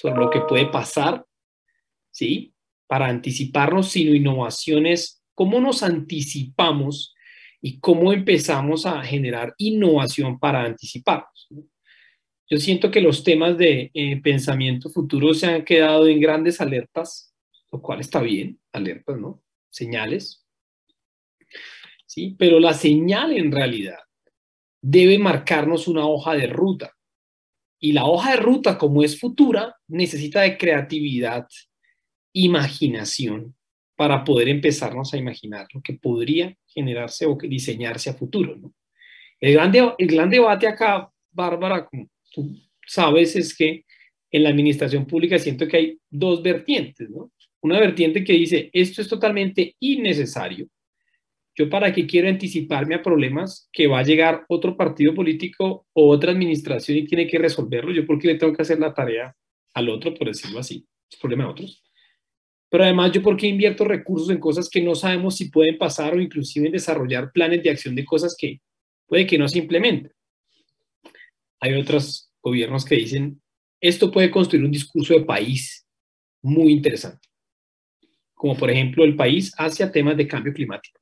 sobre 0.00 0.18
lo 0.18 0.30
que 0.30 0.40
puede 0.40 0.66
pasar, 0.66 1.26
¿sí? 2.10 2.54
Para 2.86 3.08
anticiparnos, 3.08 3.90
sino 3.90 4.14
innovaciones, 4.14 5.22
cómo 5.34 5.60
nos 5.60 5.82
anticipamos 5.82 7.14
y 7.60 7.80
cómo 7.80 8.10
empezamos 8.12 8.86
a 8.86 9.02
generar 9.02 9.54
innovación 9.58 10.38
para 10.38 10.64
anticiparnos. 10.64 11.48
Yo 12.48 12.56
siento 12.56 12.90
que 12.90 13.02
los 13.02 13.22
temas 13.22 13.58
de 13.58 13.90
eh, 13.92 14.20
pensamiento 14.22 14.88
futuro 14.88 15.34
se 15.34 15.46
han 15.46 15.64
quedado 15.64 16.08
en 16.08 16.18
grandes 16.18 16.62
alertas, 16.62 17.34
lo 17.70 17.82
cual 17.82 18.00
está 18.00 18.22
bien, 18.22 18.58
alertas, 18.72 19.18
¿no? 19.18 19.42
Señales. 19.68 20.46
Sí, 22.06 22.34
pero 22.38 22.58
la 22.58 22.72
señal 22.72 23.36
en 23.36 23.52
realidad 23.52 23.98
debe 24.80 25.18
marcarnos 25.18 25.86
una 25.88 26.06
hoja 26.06 26.32
de 26.32 26.46
ruta. 26.46 26.96
Y 27.80 27.92
la 27.92 28.04
hoja 28.04 28.32
de 28.32 28.36
ruta, 28.36 28.76
como 28.76 29.02
es 29.02 29.18
futura, 29.18 29.74
necesita 29.88 30.42
de 30.42 30.58
creatividad, 30.58 31.48
imaginación, 32.32 33.56
para 33.96 34.22
poder 34.24 34.48
empezarnos 34.48 35.12
a 35.12 35.18
imaginar 35.18 35.66
lo 35.74 35.82
que 35.82 35.94
podría 35.94 36.56
generarse 36.66 37.26
o 37.26 37.36
diseñarse 37.36 38.10
a 38.10 38.14
futuro. 38.14 38.58
El, 39.40 39.54
gran 39.54 39.72
el 39.98 40.06
gran 40.06 40.30
debate 40.30 40.66
acá, 40.66 41.10
Bárbara, 41.30 41.86
como 41.86 42.08
tú 42.32 42.56
sabes, 42.86 43.36
es 43.36 43.56
que 43.56 43.84
en 44.30 44.42
la 44.42 44.50
administración 44.50 45.06
pública 45.06 45.38
siento 45.38 45.66
que 45.66 45.76
hay 45.76 45.98
dos 46.08 46.42
vertientes, 46.42 47.10
¿no? 47.10 47.32
Una 47.62 47.78
vertiente 47.78 48.24
que 48.24 48.32
dice, 48.32 48.70
esto 48.72 49.02
es 49.02 49.08
totalmente 49.08 49.76
innecesario, 49.80 50.66
yo 51.54 51.68
para 51.68 51.92
qué 51.92 52.06
quiero 52.06 52.28
anticiparme 52.28 52.94
a 52.94 53.02
problemas 53.02 53.68
que 53.72 53.86
va 53.86 53.98
a 53.98 54.04
llegar 54.04 54.44
otro 54.48 54.76
partido 54.76 55.14
político 55.14 55.86
o 55.92 56.08
otra 56.08 56.32
administración 56.32 56.98
y 56.98 57.06
tiene 57.06 57.26
que 57.26 57.38
resolverlo. 57.38 57.92
Yo 57.92 58.06
porque 58.06 58.28
le 58.28 58.36
tengo 58.36 58.52
que 58.52 58.62
hacer 58.62 58.78
la 58.78 58.94
tarea 58.94 59.34
al 59.74 59.88
otro, 59.88 60.14
por 60.14 60.28
decirlo 60.28 60.60
así. 60.60 60.86
Es 61.10 61.18
problema 61.18 61.44
de 61.44 61.50
otros. 61.50 61.82
Pero 62.70 62.84
además, 62.84 63.10
yo 63.12 63.20
porque 63.20 63.48
invierto 63.48 63.84
recursos 63.84 64.30
en 64.30 64.38
cosas 64.38 64.68
que 64.70 64.80
no 64.80 64.94
sabemos 64.94 65.36
si 65.36 65.50
pueden 65.50 65.76
pasar 65.76 66.14
o 66.14 66.20
inclusive 66.20 66.66
en 66.66 66.72
desarrollar 66.72 67.32
planes 67.32 67.62
de 67.62 67.70
acción 67.70 67.96
de 67.96 68.04
cosas 68.04 68.36
que 68.38 68.60
puede 69.06 69.26
que 69.26 69.38
no 69.38 69.48
se 69.48 69.58
implementen. 69.58 70.12
Hay 71.60 71.74
otros 71.74 72.32
gobiernos 72.40 72.84
que 72.84 72.94
dicen, 72.94 73.42
esto 73.80 74.10
puede 74.10 74.30
construir 74.30 74.64
un 74.64 74.70
discurso 74.70 75.14
de 75.14 75.24
país 75.24 75.84
muy 76.42 76.72
interesante, 76.72 77.28
como 78.34 78.56
por 78.56 78.70
ejemplo 78.70 79.04
el 79.04 79.16
país 79.16 79.52
hacia 79.58 79.90
temas 79.90 80.16
de 80.16 80.28
cambio 80.28 80.52
climático. 80.52 80.99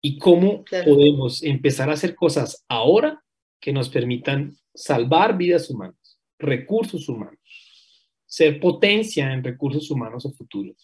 Y 0.00 0.18
cómo 0.18 0.64
podemos 0.84 1.42
empezar 1.42 1.90
a 1.90 1.94
hacer 1.94 2.14
cosas 2.14 2.64
ahora 2.68 3.22
que 3.60 3.72
nos 3.72 3.88
permitan 3.88 4.56
salvar 4.74 5.36
vidas 5.36 5.70
humanas, 5.70 6.20
recursos 6.38 7.08
humanos, 7.08 7.40
ser 8.26 8.60
potencia 8.60 9.32
en 9.32 9.42
recursos 9.42 9.90
humanos 9.90 10.26
a 10.26 10.30
futuro, 10.30 10.74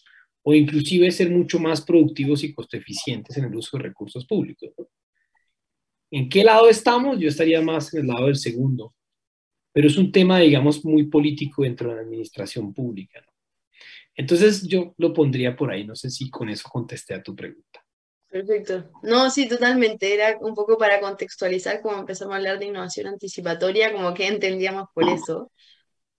o 0.41 0.53
inclusive 0.53 1.09
ser 1.11 1.29
mucho 1.29 1.59
más 1.59 1.81
productivos 1.81 2.43
y 2.43 2.53
costo 2.53 2.75
eficientes 2.75 3.37
en 3.37 3.45
el 3.45 3.55
uso 3.55 3.77
de 3.77 3.83
recursos 3.83 4.25
públicos. 4.25 4.71
¿En 6.11 6.29
qué 6.29 6.43
lado 6.43 6.69
estamos? 6.69 7.19
Yo 7.19 7.29
estaría 7.29 7.61
más 7.61 7.93
en 7.93 8.01
el 8.01 8.07
lado 8.07 8.25
del 8.25 8.35
segundo, 8.35 8.93
pero 9.71 9.87
es 9.87 9.97
un 9.97 10.11
tema, 10.11 10.39
digamos, 10.39 10.85
muy 10.85 11.07
político 11.07 11.63
dentro 11.63 11.89
de 11.89 11.95
la 11.95 12.01
administración 12.01 12.73
pública. 12.73 13.25
Entonces 14.15 14.67
yo 14.67 14.93
lo 14.97 15.13
pondría 15.13 15.55
por 15.55 15.71
ahí, 15.71 15.85
no 15.85 15.95
sé 15.95 16.09
si 16.09 16.29
con 16.29 16.49
eso 16.49 16.69
contesté 16.69 17.15
a 17.15 17.23
tu 17.23 17.35
pregunta. 17.35 17.82
Perfecto. 18.33 18.89
No, 19.03 19.29
sí, 19.29 19.47
totalmente. 19.47 20.11
Era 20.11 20.39
un 20.41 20.55
poco 20.55 20.75
para 20.75 20.99
contextualizar 20.99 21.81
cómo 21.83 21.99
empezamos 21.99 22.33
a 22.33 22.37
hablar 22.37 22.57
de 22.57 22.65
innovación 22.65 23.05
anticipatoria, 23.05 23.93
como 23.93 24.11
que 24.15 24.27
entendíamos 24.27 24.87
por 24.91 25.07
eso. 25.07 25.51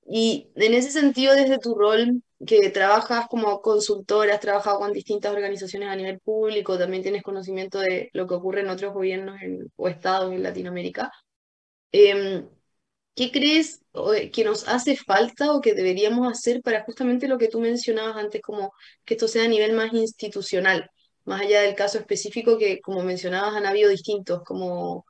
Y 0.06 0.52
en 0.54 0.74
ese 0.74 0.92
sentido, 0.92 1.34
desde 1.34 1.58
tu 1.58 1.74
rol, 1.74 2.22
que 2.46 2.70
trabajas 2.70 3.26
como 3.28 3.60
consultora, 3.62 4.34
has 4.34 4.40
trabajado 4.40 4.78
con 4.78 4.92
distintas 4.92 5.32
organizaciones 5.32 5.88
a 5.88 5.96
nivel 5.96 6.20
público, 6.20 6.78
también 6.78 7.02
tienes 7.02 7.24
conocimiento 7.24 7.80
de 7.80 8.10
lo 8.12 8.28
que 8.28 8.34
ocurre 8.34 8.60
en 8.60 8.68
otros 8.70 8.94
gobiernos 8.94 9.40
o 9.74 9.88
estados 9.88 10.32
en 10.32 10.44
Latinoamérica. 10.44 11.10
Em, 11.92 12.48
¿Qué 13.16 13.32
crees 13.32 13.82
que 14.32 14.44
nos 14.44 14.68
hace 14.68 14.96
falta 14.96 15.52
o 15.52 15.60
que 15.60 15.74
deberíamos 15.74 16.28
hacer 16.30 16.62
para 16.62 16.84
justamente 16.84 17.28
lo 17.28 17.38
que 17.38 17.48
tú 17.48 17.60
mencionabas 17.60 18.16
antes, 18.16 18.42
como 18.42 18.72
que 19.04 19.14
esto 19.14 19.28
sea 19.28 19.44
a 19.44 19.48
nivel 19.48 19.72
más 19.74 19.92
institucional? 19.92 20.90
Más 21.24 21.40
allá 21.42 21.62
del 21.62 21.74
caso 21.74 21.98
específico 21.98 22.58
que, 22.58 22.80
como 22.80 23.02
mencionabas, 23.02 23.54
han 23.54 23.66
habido 23.66 23.90
distintos 23.90 24.42
como 24.44 25.06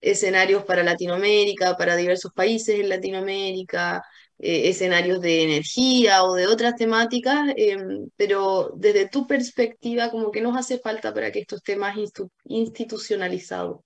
escenarios 0.00 0.64
para 0.64 0.82
Latinoamérica, 0.82 1.76
para 1.76 1.96
diversos 1.96 2.32
países 2.32 2.78
en 2.78 2.88
Latinoamérica, 2.88 4.02
eh, 4.38 4.68
escenarios 4.68 5.20
de 5.20 5.42
energía 5.42 6.24
o 6.24 6.34
de 6.34 6.46
otras 6.46 6.76
temáticas, 6.76 7.52
em, 7.56 8.08
pero 8.16 8.72
desde 8.76 9.08
tu 9.08 9.26
perspectiva, 9.26 10.10
como 10.10 10.30
que 10.30 10.42
nos 10.42 10.56
hace 10.56 10.78
falta 10.78 11.12
para 11.14 11.32
que 11.32 11.40
esto 11.40 11.56
esté 11.56 11.76
más 11.76 11.96
institucionalizado. 12.44 13.82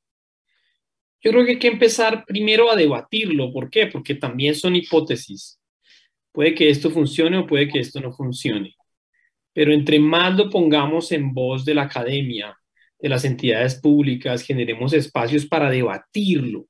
Yo 1.23 1.31
creo 1.33 1.45
que 1.45 1.53
hay 1.53 1.59
que 1.59 1.69
empezar 1.69 2.25
primero 2.27 2.71
a 2.71 2.77
debatirlo. 2.77 3.53
¿Por 3.53 3.71
qué? 3.71 3.87
Porque 3.87 4.15
también 4.15 4.55
son 4.55 4.75
hipótesis. 4.75 5.59
Puede 6.33 6.55
que 6.55 6.71
esto 6.71 6.91
funcione 6.91 7.39
o 7.39 7.47
puede 7.47 7.69
que 7.69 7.79
esto 7.79 8.01
no 8.01 8.13
funcione 8.13 8.75
pero 9.53 9.73
entre 9.73 9.99
más 9.99 10.37
lo 10.37 10.49
pongamos 10.49 11.13
en 11.13 11.33
voz 11.33 11.65
de 11.65 11.75
la 11.75 11.83
academia, 11.83 12.57
de 12.99 13.09
las 13.09 13.25
entidades 13.25 13.77
públicas, 13.81 14.43
generemos 14.43 14.93
espacios 14.93 15.47
para 15.47 15.71
debatirlo 15.71 16.67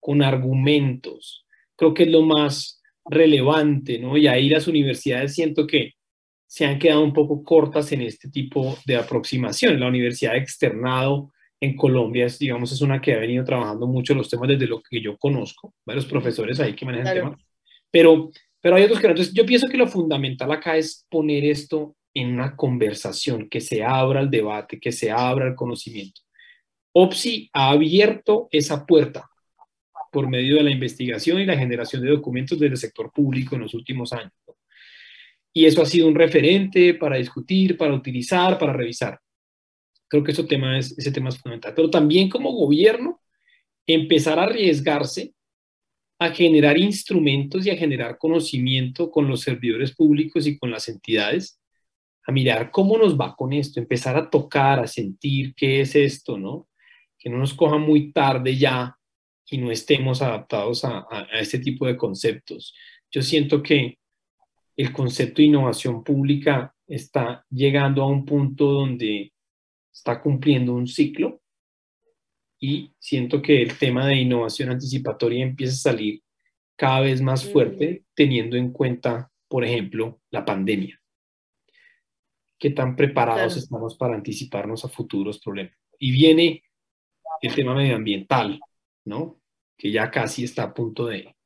con 0.00 0.22
argumentos. 0.22 1.44
Creo 1.76 1.94
que 1.94 2.04
es 2.04 2.10
lo 2.10 2.22
más 2.22 2.82
relevante, 3.04 3.98
¿no? 3.98 4.16
Y 4.16 4.26
ahí 4.26 4.48
las 4.48 4.66
universidades 4.66 5.34
siento 5.34 5.66
que 5.66 5.94
se 6.46 6.64
han 6.64 6.78
quedado 6.78 7.02
un 7.02 7.12
poco 7.12 7.42
cortas 7.42 7.92
en 7.92 8.02
este 8.02 8.30
tipo 8.30 8.78
de 8.86 8.96
aproximación. 8.96 9.78
La 9.78 9.88
Universidad 9.88 10.36
Externado 10.36 11.30
en 11.60 11.76
Colombia, 11.76 12.26
es, 12.26 12.38
digamos, 12.38 12.72
es 12.72 12.80
una 12.80 13.00
que 13.00 13.12
ha 13.14 13.18
venido 13.18 13.44
trabajando 13.44 13.86
mucho 13.86 14.14
los 14.14 14.30
temas 14.30 14.48
desde 14.48 14.66
lo 14.66 14.80
que 14.80 15.02
yo 15.02 15.16
conozco, 15.18 15.74
varios 15.84 16.06
profesores 16.06 16.60
ahí 16.60 16.74
que 16.74 16.86
manejan 16.86 17.14
temas, 17.14 17.40
pero, 17.90 18.30
pero 18.60 18.76
hay 18.76 18.84
otros 18.84 19.00
que 19.00 19.08
no. 19.08 19.10
Entonces, 19.10 19.34
yo 19.34 19.44
pienso 19.44 19.68
que 19.68 19.76
lo 19.76 19.88
fundamental 19.88 20.50
acá 20.52 20.76
es 20.76 21.04
poner 21.10 21.44
esto 21.44 21.96
en 22.20 22.32
una 22.32 22.56
conversación, 22.56 23.48
que 23.48 23.60
se 23.60 23.82
abra 23.82 24.20
el 24.20 24.30
debate, 24.30 24.80
que 24.80 24.92
se 24.92 25.10
abra 25.10 25.46
el 25.46 25.54
conocimiento. 25.54 26.20
OPSI 26.92 27.50
ha 27.52 27.70
abierto 27.70 28.48
esa 28.50 28.84
puerta 28.84 29.28
por 30.10 30.28
medio 30.28 30.56
de 30.56 30.62
la 30.62 30.70
investigación 30.70 31.40
y 31.40 31.46
la 31.46 31.56
generación 31.56 32.02
de 32.02 32.10
documentos 32.10 32.58
del 32.58 32.76
sector 32.76 33.12
público 33.12 33.54
en 33.54 33.62
los 33.62 33.74
últimos 33.74 34.12
años. 34.12 34.32
Y 35.52 35.66
eso 35.66 35.82
ha 35.82 35.86
sido 35.86 36.08
un 36.08 36.14
referente 36.14 36.94
para 36.94 37.16
discutir, 37.16 37.76
para 37.76 37.94
utilizar, 37.94 38.58
para 38.58 38.72
revisar. 38.72 39.20
Creo 40.08 40.24
que 40.24 40.32
ese 40.32 40.44
tema 40.44 40.78
es, 40.78 40.96
ese 40.98 41.12
tema 41.12 41.28
es 41.28 41.38
fundamental. 41.38 41.74
Pero 41.74 41.90
también 41.90 42.28
como 42.28 42.52
gobierno, 42.52 43.20
empezar 43.86 44.38
a 44.38 44.44
arriesgarse 44.44 45.34
a 46.18 46.30
generar 46.30 46.78
instrumentos 46.78 47.64
y 47.64 47.70
a 47.70 47.76
generar 47.76 48.18
conocimiento 48.18 49.10
con 49.10 49.28
los 49.28 49.42
servidores 49.42 49.94
públicos 49.94 50.46
y 50.46 50.58
con 50.58 50.70
las 50.70 50.88
entidades 50.88 51.57
a 52.28 52.32
mirar 52.32 52.70
cómo 52.70 52.98
nos 52.98 53.18
va 53.18 53.34
con 53.34 53.54
esto, 53.54 53.80
empezar 53.80 54.14
a 54.18 54.28
tocar, 54.28 54.80
a 54.80 54.86
sentir 54.86 55.54
qué 55.54 55.80
es 55.80 55.94
esto, 55.94 56.36
¿no? 56.36 56.68
Que 57.18 57.30
no 57.30 57.38
nos 57.38 57.54
coja 57.54 57.78
muy 57.78 58.12
tarde 58.12 58.54
ya 58.54 58.94
y 59.50 59.56
no 59.56 59.70
estemos 59.70 60.20
adaptados 60.20 60.84
a, 60.84 61.06
este 61.32 61.58
tipo 61.58 61.86
de 61.86 61.96
conceptos. 61.96 62.74
Yo 63.10 63.22
siento 63.22 63.62
que 63.62 63.98
el 64.76 64.92
concepto 64.92 65.40
de 65.40 65.48
innovación 65.48 66.04
pública 66.04 66.74
está 66.86 67.46
llegando 67.48 68.02
a 68.02 68.08
un 68.08 68.26
punto 68.26 68.72
donde 68.72 69.32
está 69.90 70.20
cumpliendo 70.20 70.74
un 70.74 70.86
ciclo 70.86 71.40
y 72.60 72.92
siento 72.98 73.40
que 73.40 73.62
el 73.62 73.78
tema 73.78 74.06
de 74.06 74.16
innovación 74.16 74.68
anticipatoria 74.68 75.42
empieza 75.42 75.72
a 75.72 75.92
salir 75.92 76.22
cada 76.76 77.00
vez 77.00 77.22
más 77.22 77.50
fuerte 77.50 78.04
teniendo 78.14 78.56
en 78.58 78.70
cuenta, 78.70 79.32
por 79.48 79.64
ejemplo, 79.64 80.20
la 80.30 80.44
pandemia. 80.44 80.97
¿Qué 82.58 82.70
tan 82.70 82.96
preparados 82.96 83.56
estamos 83.56 83.96
para 83.96 84.14
anticiparnos 84.14 84.84
a 84.84 84.88
futuros 84.88 85.40
problemas? 85.40 85.74
Y 85.98 86.10
viene 86.10 86.62
el 87.40 87.54
tema 87.54 87.74
medioambiental, 87.74 88.60
¿no? 89.04 89.40
Que 89.76 89.92
ya 89.92 90.10
casi 90.10 90.44
está 90.44 90.64
a 90.64 90.74
punto 90.74 91.06
de, 91.06 91.36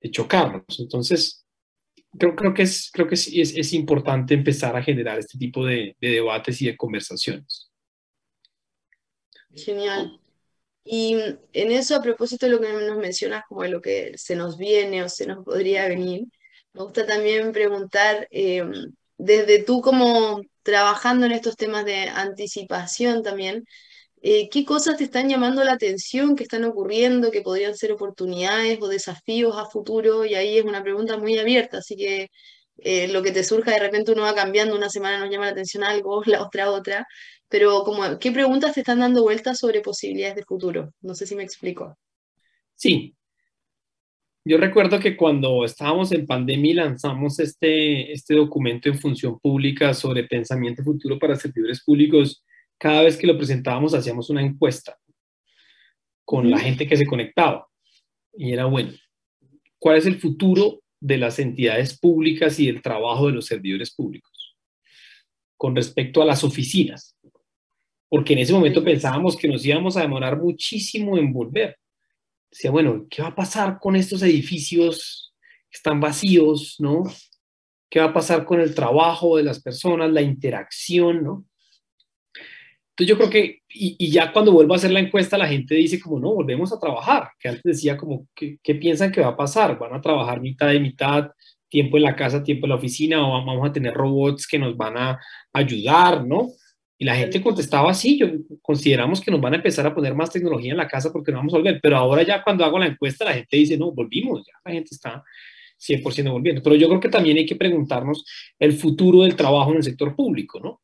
de 0.00 0.10
chocarnos. 0.10 0.78
Entonces, 0.78 1.46
creo, 2.18 2.36
creo 2.36 2.52
que, 2.52 2.62
es, 2.62 2.90
creo 2.92 3.08
que 3.08 3.14
es, 3.14 3.28
es, 3.32 3.72
importante 3.72 4.34
empezar 4.34 4.76
a 4.76 4.82
generar 4.82 5.18
este 5.18 5.38
tipo 5.38 5.64
de, 5.64 5.96
de 6.00 6.08
debates 6.08 6.60
y 6.60 6.66
de 6.66 6.76
conversaciones. 6.76 7.70
Genial. 9.54 10.20
Y 10.84 11.14
en 11.52 11.72
eso, 11.72 11.96
a 11.96 12.02
propósito 12.02 12.44
de 12.44 12.52
lo 12.52 12.60
que 12.60 12.70
nos 12.70 12.98
mencionas, 12.98 13.44
como 13.48 13.62
de 13.62 13.70
lo 13.70 13.80
que 13.80 14.18
se 14.18 14.36
nos 14.36 14.58
viene 14.58 15.02
o 15.02 15.08
se 15.08 15.26
nos 15.26 15.42
podría 15.42 15.88
venir, 15.88 16.26
me 16.74 16.82
gusta 16.82 17.06
también 17.06 17.52
preguntar, 17.52 18.28
em, 18.30 18.92
desde 19.18 19.62
tú 19.62 19.80
como 19.80 20.40
trabajando 20.62 21.26
en 21.26 21.32
estos 21.32 21.56
temas 21.56 21.84
de 21.84 22.08
anticipación 22.08 23.22
también, 23.22 23.64
eh, 24.22 24.48
¿qué 24.50 24.64
cosas 24.64 24.96
te 24.98 25.04
están 25.04 25.28
llamando 25.28 25.64
la 25.64 25.74
atención, 25.74 26.36
que 26.36 26.44
están 26.44 26.64
ocurriendo, 26.64 27.30
que 27.30 27.42
podrían 27.42 27.76
ser 27.76 27.92
oportunidades 27.92 28.78
o 28.80 28.88
desafíos 28.88 29.56
a 29.56 29.66
futuro? 29.66 30.24
Y 30.24 30.34
ahí 30.34 30.58
es 30.58 30.64
una 30.64 30.82
pregunta 30.82 31.18
muy 31.18 31.38
abierta, 31.38 31.78
así 31.78 31.96
que 31.96 32.28
eh, 32.78 33.08
lo 33.08 33.22
que 33.22 33.32
te 33.32 33.44
surja 33.44 33.72
de 33.72 33.80
repente 33.80 34.12
uno 34.12 34.22
va 34.22 34.34
cambiando, 34.34 34.76
una 34.76 34.90
semana 34.90 35.18
nos 35.20 35.30
llama 35.30 35.46
la 35.46 35.52
atención 35.52 35.84
algo, 35.84 36.22
la 36.26 36.42
otra 36.42 36.70
otra, 36.70 37.06
pero 37.48 37.84
como, 37.84 38.18
¿qué 38.18 38.32
preguntas 38.32 38.74
te 38.74 38.80
están 38.80 39.00
dando 39.00 39.22
vueltas 39.22 39.58
sobre 39.58 39.80
posibilidades 39.80 40.36
de 40.36 40.44
futuro? 40.44 40.92
No 41.02 41.14
sé 41.14 41.26
si 41.26 41.36
me 41.36 41.44
explico. 41.44 41.96
Sí. 42.74 43.14
Yo 44.46 44.58
recuerdo 44.58 45.00
que 45.00 45.16
cuando 45.16 45.64
estábamos 45.64 46.12
en 46.12 46.26
pandemia 46.26 46.70
y 46.70 46.74
lanzamos 46.74 47.38
este, 47.38 48.12
este 48.12 48.34
documento 48.34 48.90
en 48.90 48.98
función 48.98 49.38
pública 49.40 49.94
sobre 49.94 50.24
pensamiento 50.24 50.84
futuro 50.84 51.18
para 51.18 51.34
servidores 51.34 51.82
públicos, 51.82 52.44
cada 52.76 53.02
vez 53.02 53.16
que 53.16 53.26
lo 53.26 53.38
presentábamos 53.38 53.94
hacíamos 53.94 54.28
una 54.28 54.42
encuesta 54.42 54.98
con 56.26 56.50
la 56.50 56.58
gente 56.58 56.86
que 56.86 56.96
se 56.96 57.06
conectaba. 57.06 57.66
Y 58.36 58.52
era, 58.52 58.66
bueno, 58.66 58.92
¿cuál 59.78 59.96
es 59.96 60.04
el 60.04 60.20
futuro 60.20 60.82
de 61.00 61.16
las 61.16 61.38
entidades 61.38 61.98
públicas 61.98 62.60
y 62.60 62.66
del 62.66 62.82
trabajo 62.82 63.28
de 63.28 63.32
los 63.32 63.46
servidores 63.46 63.94
públicos? 63.94 64.58
Con 65.56 65.74
respecto 65.74 66.20
a 66.20 66.26
las 66.26 66.44
oficinas. 66.44 67.16
Porque 68.10 68.34
en 68.34 68.40
ese 68.40 68.52
momento 68.52 68.84
pensábamos 68.84 69.36
que 69.36 69.48
nos 69.48 69.64
íbamos 69.64 69.96
a 69.96 70.02
demorar 70.02 70.38
muchísimo 70.38 71.16
en 71.16 71.32
volver. 71.32 71.78
Decía, 72.50 72.70
bueno, 72.70 73.06
¿qué 73.10 73.22
va 73.22 73.28
a 73.28 73.34
pasar 73.34 73.78
con 73.80 73.96
estos 73.96 74.22
edificios 74.22 75.34
que 75.70 75.76
están 75.76 76.00
vacíos, 76.00 76.76
no? 76.78 77.04
¿Qué 77.90 78.00
va 78.00 78.06
a 78.06 78.12
pasar 78.12 78.44
con 78.44 78.60
el 78.60 78.74
trabajo 78.74 79.36
de 79.36 79.44
las 79.44 79.60
personas, 79.60 80.12
la 80.12 80.22
interacción, 80.22 81.22
no? 81.22 81.44
Entonces 82.90 83.08
yo 83.08 83.16
creo 83.16 83.30
que, 83.30 83.62
y, 83.68 84.08
ya 84.08 84.32
cuando 84.32 84.52
vuelvo 84.52 84.72
a 84.72 84.76
hacer 84.76 84.92
la 84.92 85.00
encuesta, 85.00 85.36
la 85.36 85.48
gente 85.48 85.74
dice 85.74 85.98
como, 85.98 86.20
no, 86.20 86.32
volvemos 86.32 86.72
a 86.72 86.78
trabajar, 86.78 87.30
que 87.40 87.48
antes 87.48 87.62
decía 87.64 87.96
como, 87.96 88.28
¿qué, 88.36 88.58
¿qué, 88.62 88.76
piensan 88.76 89.10
que 89.10 89.20
va 89.20 89.28
a 89.28 89.36
pasar? 89.36 89.76
¿Van 89.78 89.94
a 89.94 90.00
trabajar 90.00 90.40
mitad 90.40 90.68
de 90.68 90.78
mitad, 90.78 91.30
tiempo 91.68 91.96
en 91.96 92.04
la 92.04 92.14
casa, 92.14 92.44
tiempo 92.44 92.66
en 92.66 92.70
la 92.70 92.76
oficina, 92.76 93.26
o 93.26 93.32
vamos 93.44 93.68
a 93.68 93.72
tener 93.72 93.92
robots 93.94 94.46
que 94.46 94.60
nos 94.60 94.76
van 94.76 94.96
a 94.96 95.18
ayudar, 95.52 96.24
¿no? 96.24 96.50
Y 97.04 97.06
la 97.06 97.16
gente 97.16 97.42
contestaba 97.42 97.90
así, 97.90 98.18
yo, 98.18 98.28
consideramos 98.62 99.20
que 99.20 99.30
nos 99.30 99.38
van 99.38 99.52
a 99.52 99.56
empezar 99.56 99.86
a 99.86 99.94
poner 99.94 100.14
más 100.14 100.30
tecnología 100.30 100.70
en 100.70 100.78
la 100.78 100.88
casa 100.88 101.12
porque 101.12 101.30
no 101.30 101.36
vamos 101.36 101.52
a 101.52 101.58
volver, 101.58 101.78
pero 101.82 101.98
ahora 101.98 102.22
ya 102.22 102.42
cuando 102.42 102.64
hago 102.64 102.78
la 102.78 102.86
encuesta 102.86 103.26
la 103.26 103.34
gente 103.34 103.58
dice, 103.58 103.76
no, 103.76 103.92
volvimos, 103.92 104.42
ya 104.46 104.54
la 104.64 104.72
gente 104.72 104.94
está 104.94 105.22
100% 105.78 106.32
volviendo. 106.32 106.62
Pero 106.62 106.76
yo 106.76 106.88
creo 106.88 107.00
que 107.00 107.10
también 107.10 107.36
hay 107.36 107.44
que 107.44 107.56
preguntarnos 107.56 108.24
el 108.58 108.72
futuro 108.72 109.20
del 109.20 109.36
trabajo 109.36 109.72
en 109.72 109.76
el 109.76 109.82
sector 109.82 110.16
público, 110.16 110.58
¿no? 110.60 110.80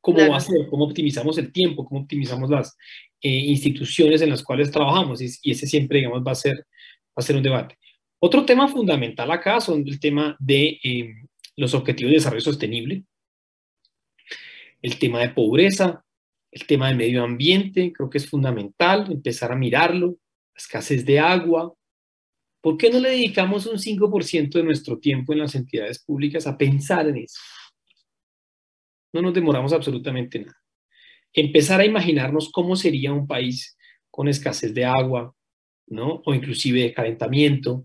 cómo 0.00 0.28
va 0.28 0.38
a 0.38 0.40
ser, 0.40 0.66
cómo 0.68 0.86
optimizamos 0.86 1.38
el 1.38 1.52
tiempo, 1.52 1.84
cómo 1.84 2.00
optimizamos 2.00 2.50
las 2.50 2.76
eh, 3.22 3.28
instituciones 3.28 4.22
en 4.22 4.30
las 4.30 4.42
cuales 4.42 4.72
trabajamos 4.72 5.20
y, 5.20 5.52
ese 5.52 5.68
siempre, 5.68 5.98
digamos, 5.98 6.24
va 6.26 6.32
a 6.32 6.34
ser, 6.34 6.56
va 6.56 7.14
a 7.14 7.22
ser 7.22 7.36
un 7.36 7.44
debate. 7.44 7.78
Otro 8.18 8.44
tema 8.44 8.66
fundamental 8.66 9.30
acá 9.30 9.60
son 9.60 9.86
el 9.86 10.00
tema 10.00 10.36
de 10.40 10.80
eh, 10.82 11.14
los 11.54 11.74
objetivos 11.74 12.10
de 12.10 12.16
desarrollo 12.16 12.40
sostenible, 12.40 13.04
el 14.82 14.98
tema 14.98 15.20
de 15.20 15.30
pobreza, 15.30 16.04
el 16.50 16.66
tema 16.66 16.88
de 16.88 16.94
medio 16.94 17.22
ambiente, 17.22 17.92
creo 17.92 18.08
que 18.08 18.18
es 18.18 18.28
fundamental 18.28 19.10
empezar 19.10 19.52
a 19.52 19.56
mirarlo, 19.56 20.16
escasez 20.54 21.04
de 21.04 21.18
agua. 21.18 21.74
¿Por 22.60 22.76
qué 22.76 22.90
no 22.90 22.98
le 22.98 23.10
dedicamos 23.10 23.66
un 23.66 23.78
5% 23.78 24.58
de 24.58 24.64
nuestro 24.64 24.98
tiempo 24.98 25.32
en 25.32 25.40
las 25.40 25.54
entidades 25.54 26.02
públicas 26.02 26.46
a 26.46 26.56
pensar 26.56 27.08
en 27.08 27.18
eso? 27.18 27.40
No 29.12 29.22
nos 29.22 29.34
demoramos 29.34 29.72
absolutamente 29.72 30.40
nada. 30.40 30.58
Empezar 31.32 31.80
a 31.80 31.84
imaginarnos 31.84 32.50
cómo 32.50 32.76
sería 32.76 33.12
un 33.12 33.26
país 33.26 33.76
con 34.10 34.28
escasez 34.28 34.72
de 34.72 34.86
agua, 34.86 35.34
¿no? 35.88 36.22
O 36.24 36.34
inclusive 36.34 36.80
de 36.80 36.94
calentamiento. 36.94 37.84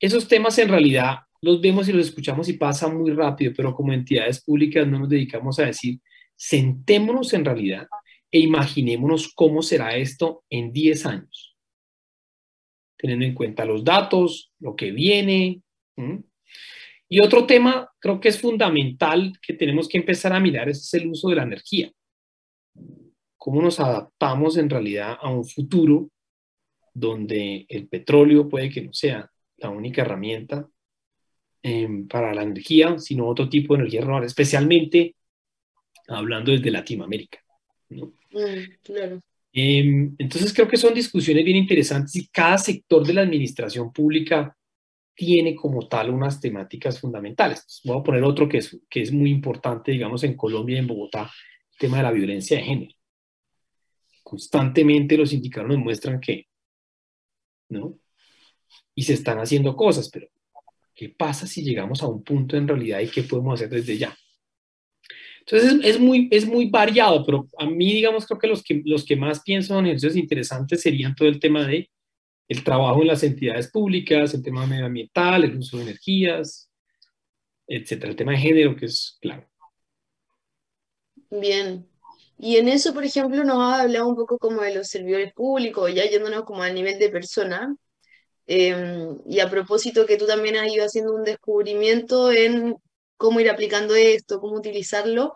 Esos 0.00 0.26
temas 0.26 0.58
en 0.58 0.68
realidad 0.68 1.27
los 1.40 1.60
vemos 1.60 1.88
y 1.88 1.92
los 1.92 2.06
escuchamos 2.06 2.48
y 2.48 2.54
pasa 2.54 2.88
muy 2.88 3.12
rápido, 3.12 3.52
pero 3.56 3.74
como 3.74 3.92
entidades 3.92 4.42
públicas 4.42 4.86
no 4.86 4.98
nos 4.98 5.08
dedicamos 5.08 5.58
a 5.58 5.66
decir, 5.66 6.00
sentémonos 6.36 7.32
en 7.34 7.44
realidad 7.44 7.86
e 8.30 8.40
imaginémonos 8.40 9.32
cómo 9.34 9.62
será 9.62 9.96
esto 9.96 10.44
en 10.50 10.72
10 10.72 11.06
años, 11.06 11.56
teniendo 12.96 13.24
en 13.24 13.34
cuenta 13.34 13.64
los 13.64 13.84
datos, 13.84 14.52
lo 14.58 14.76
que 14.76 14.90
viene, 14.90 15.62
y 17.08 17.20
otro 17.20 17.46
tema, 17.46 17.90
creo 17.98 18.20
que 18.20 18.28
es 18.28 18.40
fundamental, 18.40 19.32
que 19.40 19.54
tenemos 19.54 19.88
que 19.88 19.98
empezar 19.98 20.32
a 20.32 20.40
mirar, 20.40 20.68
es 20.68 20.92
el 20.94 21.08
uso 21.08 21.30
de 21.30 21.36
la 21.36 21.42
energía. 21.44 21.90
Cómo 23.36 23.62
nos 23.62 23.80
adaptamos 23.80 24.58
en 24.58 24.68
realidad 24.68 25.16
a 25.20 25.30
un 25.30 25.44
futuro 25.46 26.10
donde 26.92 27.64
el 27.68 27.88
petróleo 27.88 28.48
puede 28.48 28.68
que 28.68 28.82
no 28.82 28.92
sea 28.92 29.30
la 29.56 29.70
única 29.70 30.02
herramienta 30.02 30.68
em, 31.62 32.06
para 32.08 32.34
la 32.34 32.42
energía, 32.42 32.98
sino 32.98 33.26
otro 33.26 33.48
tipo 33.48 33.74
de 33.74 33.80
energía 33.80 34.00
renovable, 34.00 34.26
especialmente 34.26 35.16
hablando 36.08 36.52
desde 36.52 36.70
Latinoamérica. 36.70 37.38
Mm, 37.90 39.18
em, 39.52 40.14
entonces 40.18 40.52
creo 40.52 40.68
que 40.68 40.76
son 40.76 40.94
discusiones 40.94 41.44
bien 41.44 41.56
interesantes 41.56 42.14
y 42.16 42.28
cada 42.28 42.58
sector 42.58 43.06
de 43.06 43.14
la 43.14 43.22
administración 43.22 43.92
pública 43.92 44.54
tiene 45.14 45.56
como 45.56 45.88
tal 45.88 46.10
unas 46.10 46.40
temáticas 46.40 47.00
fundamentales. 47.00 47.80
Voy 47.84 47.98
a 47.98 48.02
poner 48.04 48.22
otro 48.22 48.48
que 48.48 48.58
es, 48.58 48.78
que 48.88 49.02
es 49.02 49.12
muy 49.12 49.30
importante, 49.30 49.90
digamos, 49.90 50.22
en 50.22 50.36
Colombia 50.36 50.76
y 50.76 50.78
en 50.78 50.86
Bogotá, 50.86 51.30
el 51.72 51.78
tema 51.78 51.96
de 51.96 52.02
la 52.04 52.12
violencia 52.12 52.56
de 52.56 52.62
género. 52.62 52.94
Constantemente 54.22 55.16
los 55.16 55.32
indicadores 55.32 55.76
nos 55.76 55.84
muestran 55.84 56.20
que, 56.20 56.46
¿no? 57.68 57.98
Y 58.94 59.02
se 59.02 59.14
están 59.14 59.38
haciendo 59.38 59.74
cosas, 59.74 60.08
pero 60.08 60.28
¿qué 60.98 61.10
pasa 61.10 61.46
si 61.46 61.62
llegamos 61.62 62.02
a 62.02 62.08
un 62.08 62.24
punto 62.24 62.56
en 62.56 62.66
realidad 62.66 62.98
y 62.98 63.08
qué 63.08 63.22
podemos 63.22 63.54
hacer 63.54 63.70
desde 63.70 63.96
ya? 63.96 64.18
Entonces 65.40 65.78
es, 65.84 66.00
muy, 66.00 66.28
es 66.32 66.44
muy 66.44 66.68
variado, 66.68 67.24
pero 67.24 67.46
a 67.56 67.66
mí, 67.66 67.92
digamos, 67.92 68.26
creo 68.26 68.38
que 68.40 68.48
los 68.48 68.64
que, 68.64 68.82
los 68.84 69.04
que 69.04 69.14
más 69.14 69.40
pienso 69.44 69.78
en 69.78 69.86
ejercicios 69.86 70.16
interesantes 70.16 70.82
serían 70.82 71.14
todo 71.14 71.28
el 71.28 71.38
tema 71.38 71.64
de 71.64 71.88
el 72.48 72.64
trabajo 72.64 73.00
en 73.00 73.06
las 73.06 73.22
entidades 73.22 73.70
públicas, 73.70 74.34
el 74.34 74.42
tema 74.42 74.66
medioambiental, 74.66 75.44
el 75.44 75.56
uso 75.56 75.76
de 75.76 75.84
energías, 75.84 76.68
etcétera, 77.68 78.10
el 78.10 78.16
tema 78.16 78.32
de 78.32 78.38
género, 78.38 78.74
que 78.74 78.86
es 78.86 79.18
claro. 79.20 79.48
Bien. 81.30 81.86
Y 82.38 82.56
en 82.56 82.68
eso, 82.68 82.92
por 82.92 83.04
ejemplo, 83.04 83.44
nos 83.44 83.58
ha 83.58 83.82
hablado 83.82 84.08
un 84.08 84.16
poco 84.16 84.36
como 84.36 84.62
de 84.62 84.74
los 84.74 84.88
servidores 84.88 85.32
públicos, 85.32 85.94
ya 85.94 86.10
yéndonos 86.10 86.42
como 86.42 86.62
al 86.62 86.74
nivel 86.74 86.98
de 86.98 87.08
persona. 87.08 87.76
Em, 88.48 89.18
y 89.28 89.40
a 89.40 89.50
propósito 89.50 90.06
que 90.06 90.16
tú 90.16 90.26
también 90.26 90.56
has 90.56 90.72
ido 90.72 90.84
haciendo 90.84 91.14
un 91.14 91.22
descubrimiento 91.22 92.32
en 92.32 92.76
cómo 93.16 93.40
ir 93.40 93.50
aplicando 93.50 93.94
esto, 93.94 94.40
cómo 94.40 94.56
utilizarlo 94.56 95.34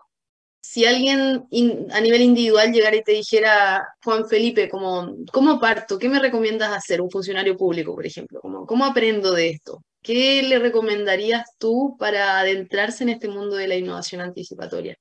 si 0.62 0.86
alguien 0.86 1.44
a 1.90 2.00
nivel 2.00 2.22
individual 2.22 2.72
llegara 2.72 2.96
y 2.96 3.02
te 3.02 3.12
dijera, 3.12 3.84
Juan 4.02 4.28
Felipe, 4.28 4.68
como, 4.68 5.16
¿cómo 5.32 5.58
parto? 5.58 5.98
¿Qué 5.98 6.08
me 6.08 6.20
recomiendas 6.20 6.72
hacer? 6.72 7.00
Un 7.00 7.10
funcionario 7.10 7.56
público, 7.56 7.94
por 7.94 8.06
ejemplo. 8.06 8.40
Como, 8.40 8.64
¿Cómo 8.64 8.84
aprendo 8.84 9.32
de 9.32 9.50
esto? 9.50 9.82
¿Qué 10.00 10.42
le 10.42 10.60
recomendarías 10.60 11.58
tú 11.58 11.96
para 11.98 12.38
adentrarse 12.38 13.02
en 13.02 13.10
este 13.10 13.28
mundo 13.28 13.56
de 13.56 13.66
la 13.66 13.76
innovación 13.76 14.20
anticipatoria? 14.20 14.96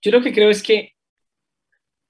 Yo 0.00 0.10
lo 0.12 0.22
que 0.22 0.32
creo 0.32 0.48
es 0.48 0.62
que 0.62 0.94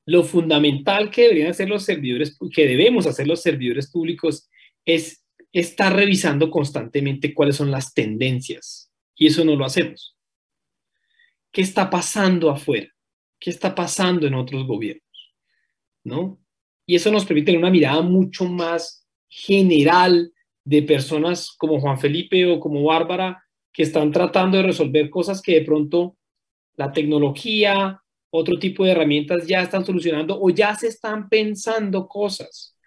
lo 0.06 0.22
fundamental 0.22 1.10
que 1.10 1.22
deberían 1.22 1.50
hacer 1.50 1.68
los 1.68 1.84
servidores, 1.84 2.38
que 2.54 2.66
debemos 2.66 3.06
hacer 3.06 3.26
los 3.26 3.42
servidores 3.42 3.90
públicos, 3.90 4.48
es 4.88 5.22
estar 5.52 5.94
revisando 5.94 6.50
constantemente 6.50 7.34
cuáles 7.34 7.56
son 7.56 7.70
las 7.70 7.92
tendencias. 7.92 8.90
Y 9.14 9.26
eso 9.26 9.44
no 9.44 9.54
lo 9.54 9.66
hacemos. 9.66 10.16
qué 11.52 11.62
está 11.62 11.90
pasando 11.90 12.50
afuera, 12.50 12.88
qué 13.38 13.50
está 13.50 13.74
pasando 13.74 14.26
en 14.26 14.34
otros 14.34 14.66
gobiernos, 14.66 15.34
¿no? 16.04 16.38
Y 16.86 16.94
eso 16.94 17.10
nos 17.10 17.24
permite 17.24 17.46
tener 17.46 17.58
una 17.58 17.70
mirada 17.70 18.02
mucho 18.02 18.44
más 18.44 19.06
general 19.28 20.32
de 20.64 20.82
personas 20.82 21.50
como 21.56 21.80
Juan 21.80 21.98
Felipe 21.98 22.46
o 22.46 22.60
como 22.60 22.84
Bárbara 22.84 23.42
que 23.72 23.82
están 23.82 24.10
tratando 24.12 24.56
de 24.58 24.64
resolver 24.64 25.10
cosas 25.10 25.42
que 25.42 25.54
de 25.54 25.64
pronto 25.66 26.16
la 26.76 26.92
tecnología, 26.92 28.00
otro 28.30 28.58
tipo 28.58 28.84
de 28.84 28.92
herramientas 28.92 29.46
ya 29.46 29.62
están 29.62 29.84
solucionando 29.84 30.38
o 30.40 30.50
ya 30.50 30.74
se 30.74 30.88
están 30.88 31.28
pensando 31.28 32.06
cosas. 32.06 32.77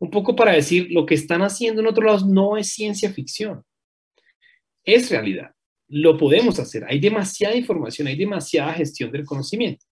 Un 0.00 0.10
poco 0.10 0.36
para 0.36 0.52
decir, 0.52 0.88
lo 0.90 1.06
que 1.06 1.14
están 1.14 1.42
haciendo 1.42 1.80
en 1.80 1.88
otros 1.88 2.04
lados 2.04 2.26
no 2.26 2.56
es 2.56 2.68
ciencia 2.68 3.12
ficción, 3.12 3.62
es 4.84 5.10
realidad. 5.10 5.50
Lo 5.88 6.16
podemos 6.16 6.58
hacer. 6.58 6.84
Hay 6.88 7.00
demasiada 7.00 7.56
información, 7.56 8.08
hay 8.08 8.16
demasiada 8.16 8.74
gestión 8.74 9.10
del 9.10 9.24
conocimiento. 9.24 9.84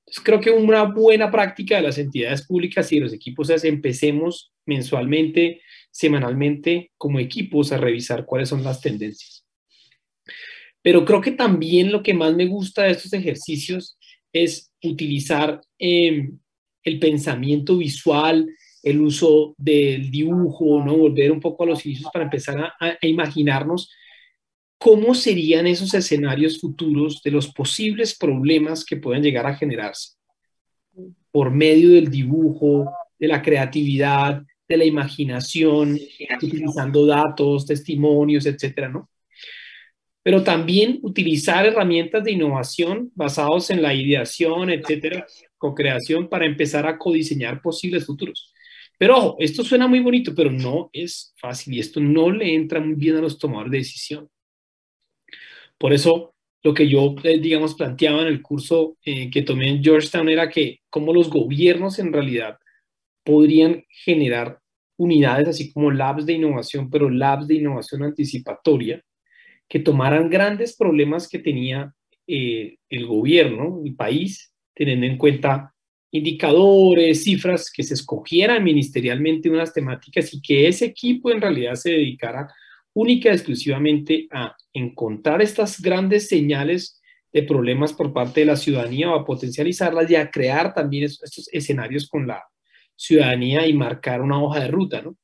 Entonces, 0.00 0.24
creo 0.24 0.40
que 0.40 0.50
una 0.50 0.82
buena 0.82 1.30
práctica 1.30 1.76
de 1.76 1.82
las 1.82 1.98
entidades 1.98 2.46
públicas 2.46 2.90
y 2.90 2.96
de 2.96 3.02
los 3.02 3.12
equipos 3.12 3.50
es 3.50 3.64
empecemos 3.64 4.52
mensualmente, 4.66 5.60
semanalmente, 5.90 6.90
como 6.96 7.20
equipos 7.20 7.70
a 7.70 7.76
revisar 7.76 8.24
cuáles 8.26 8.48
son 8.48 8.64
las 8.64 8.80
tendencias. 8.80 9.46
Pero 10.82 11.04
creo 11.04 11.20
que 11.20 11.32
también 11.32 11.92
lo 11.92 12.02
que 12.02 12.14
más 12.14 12.34
me 12.34 12.46
gusta 12.46 12.82
de 12.82 12.90
estos 12.90 13.12
ejercicios 13.12 13.96
es 14.32 14.72
utilizar 14.82 15.60
em, 15.78 16.38
el 16.82 16.98
pensamiento 16.98 17.76
visual, 17.76 18.48
el 18.82 19.00
uso 19.00 19.54
del 19.58 20.10
dibujo, 20.10 20.84
¿no? 20.84 20.96
Volver 20.96 21.30
un 21.30 21.40
poco 21.40 21.62
a 21.62 21.66
los 21.66 21.84
inicios 21.86 22.10
para 22.12 22.24
empezar 22.24 22.58
a, 22.58 22.74
a 22.80 23.06
imaginarnos 23.06 23.90
cómo 24.78 25.14
serían 25.14 25.66
esos 25.66 25.94
escenarios 25.94 26.60
futuros 26.60 27.22
de 27.22 27.30
los 27.30 27.52
posibles 27.52 28.16
problemas 28.18 28.84
que 28.84 28.96
pueden 28.96 29.22
llegar 29.22 29.46
a 29.46 29.54
generarse 29.54 30.16
por 31.30 31.50
medio 31.50 31.90
del 31.90 32.10
dibujo, 32.10 32.92
de 33.18 33.28
la 33.28 33.42
creatividad, 33.42 34.42
de 34.68 34.76
la 34.76 34.84
imaginación, 34.84 35.98
utilizando 36.36 37.06
datos, 37.06 37.66
testimonios, 37.66 38.46
etcétera, 38.46 38.88
¿no? 38.88 39.08
Pero 40.22 40.44
también 40.44 41.00
utilizar 41.02 41.66
herramientas 41.66 42.22
de 42.22 42.32
innovación 42.32 43.10
basados 43.14 43.70
en 43.70 43.82
la 43.82 43.92
ideación, 43.92 44.70
etcétera, 44.70 45.26
co-creación 45.58 46.28
para 46.28 46.46
empezar 46.46 46.86
a 46.86 46.96
codiseñar 46.96 47.60
posibles 47.60 48.06
futuros. 48.06 48.52
Pero 49.02 49.16
ojo, 49.16 49.36
esto 49.40 49.64
suena 49.64 49.88
muy 49.88 49.98
bonito, 49.98 50.32
pero 50.32 50.48
no 50.48 50.88
es 50.92 51.34
fácil 51.36 51.74
y 51.74 51.80
esto 51.80 51.98
no 51.98 52.30
le 52.30 52.54
entra 52.54 52.78
muy 52.78 52.94
bien 52.94 53.16
a 53.16 53.20
los 53.20 53.36
tomadores 53.36 53.72
de 53.72 53.78
decisión. 53.78 54.30
Por 55.76 55.92
eso, 55.92 56.36
lo 56.62 56.72
que 56.72 56.88
yo, 56.88 57.16
eh, 57.24 57.40
digamos, 57.40 57.74
planteaba 57.74 58.22
en 58.22 58.28
el 58.28 58.40
curso 58.40 58.96
eh, 59.04 59.28
que 59.28 59.42
tomé 59.42 59.70
en 59.70 59.82
Georgetown 59.82 60.28
era 60.28 60.48
que 60.48 60.82
cómo 60.88 61.12
los 61.12 61.30
gobiernos 61.30 61.98
en 61.98 62.12
realidad 62.12 62.58
podrían 63.24 63.82
generar 63.88 64.60
unidades 64.96 65.48
así 65.48 65.72
como 65.72 65.90
labs 65.90 66.24
de 66.24 66.34
innovación, 66.34 66.88
pero 66.88 67.10
labs 67.10 67.48
de 67.48 67.56
innovación 67.56 68.04
anticipatoria, 68.04 69.02
que 69.68 69.80
tomaran 69.80 70.30
grandes 70.30 70.76
problemas 70.76 71.28
que 71.28 71.40
tenía 71.40 71.92
eh, 72.28 72.76
el 72.88 73.06
gobierno, 73.08 73.82
el 73.84 73.96
país, 73.96 74.54
teniendo 74.76 75.06
en 75.06 75.18
cuenta 75.18 75.71
indicadores, 76.12 77.24
cifras, 77.24 77.70
que 77.70 77.82
se 77.82 77.94
escogieran 77.94 78.62
ministerialmente 78.62 79.50
unas 79.50 79.72
temáticas 79.72 80.32
y 80.34 80.42
que 80.42 80.68
ese 80.68 80.84
equipo 80.84 81.30
en 81.30 81.40
realidad 81.40 81.74
se 81.74 81.90
dedicara 81.90 82.48
única 82.92 83.30
y 83.30 83.32
exclusivamente 83.32 84.28
a 84.30 84.54
encontrar 84.74 85.40
estas 85.40 85.80
grandes 85.80 86.28
señales 86.28 87.00
de 87.32 87.42
problemas 87.44 87.94
por 87.94 88.12
parte 88.12 88.40
de 88.40 88.46
la 88.46 88.56
ciudadanía 88.56 89.10
o 89.10 89.14
a 89.14 89.24
potencializarlas 89.24 90.10
y 90.10 90.16
a 90.16 90.30
crear 90.30 90.74
también 90.74 91.04
estos 91.04 91.48
escenarios 91.50 92.06
con 92.06 92.26
la 92.26 92.44
ciudadanía 92.94 93.66
y 93.66 93.72
marcar 93.72 94.20
una 94.20 94.40
hoja 94.42 94.60
de 94.60 94.68
ruta, 94.68 95.00
¿no? 95.00 95.16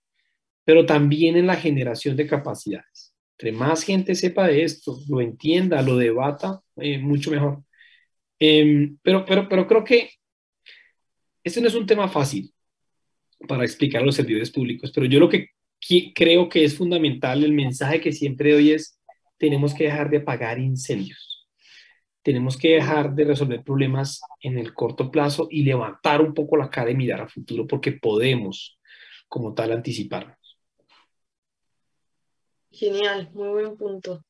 Pero 0.64 0.87
también 0.87 1.37
en 1.37 1.46
la 1.46 1.57
generación 1.57 2.16
de 2.16 2.27
capacidades. 2.27 3.14
Entre 3.38 3.53
más 3.53 3.83
gente 3.83 4.14
sepa 4.14 4.46
de 4.46 4.64
esto, 4.64 4.98
lo 5.09 5.20
entienda, 5.20 5.83
lo 5.83 5.96
debata, 5.98 6.62
eh, 6.77 6.98
mucho 6.98 7.31
mejor. 7.31 7.62
Em, 8.38 8.98
pero, 9.03 9.24
pero, 9.27 9.48
pero 9.48 9.66
creo 9.66 9.85
que 9.85 10.11
este 11.44 11.61
no 11.61 11.68
es 11.68 11.74
un 11.74 11.87
tema 11.87 12.09
fácil 12.09 12.53
para 13.46 13.64
explicar 13.64 14.03
a 14.03 14.05
los 14.05 14.16
servidores 14.16 14.51
públicos, 14.51 14.90
pero 14.94 15.07
yo 15.07 15.20
lo 15.20 15.29
que 15.29 15.51
creo 16.14 16.48
que 16.48 16.64
es 16.64 16.77
fundamental, 16.77 17.44
el 17.44 17.53
mensaje 17.53 18.01
que 18.01 18.12
siempre 18.12 18.53
doy 18.53 18.72
es, 18.72 18.98
tenemos 19.38 19.74
que 19.74 19.85
dejar 19.85 20.11
de 20.11 20.18
apagar 20.18 20.59
incendios. 20.59 21.46
Tenemos 22.22 22.57
que 22.57 22.74
dejar 22.74 23.14
de 23.14 23.24
resolver 23.24 23.62
problemas 23.62 24.20
en 24.42 24.59
el 24.59 24.74
corto 24.74 25.11
plazo 25.11 25.46
y 25.51 25.62
levantar 25.62 26.20
un 26.20 26.35
poco 26.35 26.57
la 26.57 26.68
cara 26.68 26.90
y 26.90 26.96
mirar 26.96 27.22
a 27.22 27.29
futuro 27.29 27.66
porque 27.66 27.92
podemos, 27.92 28.79
como 29.29 29.55
tal, 29.55 29.72
anticiparnos. 29.72 30.37
Genial, 32.70 33.31
muy 33.33 33.48
buen 33.48 33.77
punto. 33.77 34.24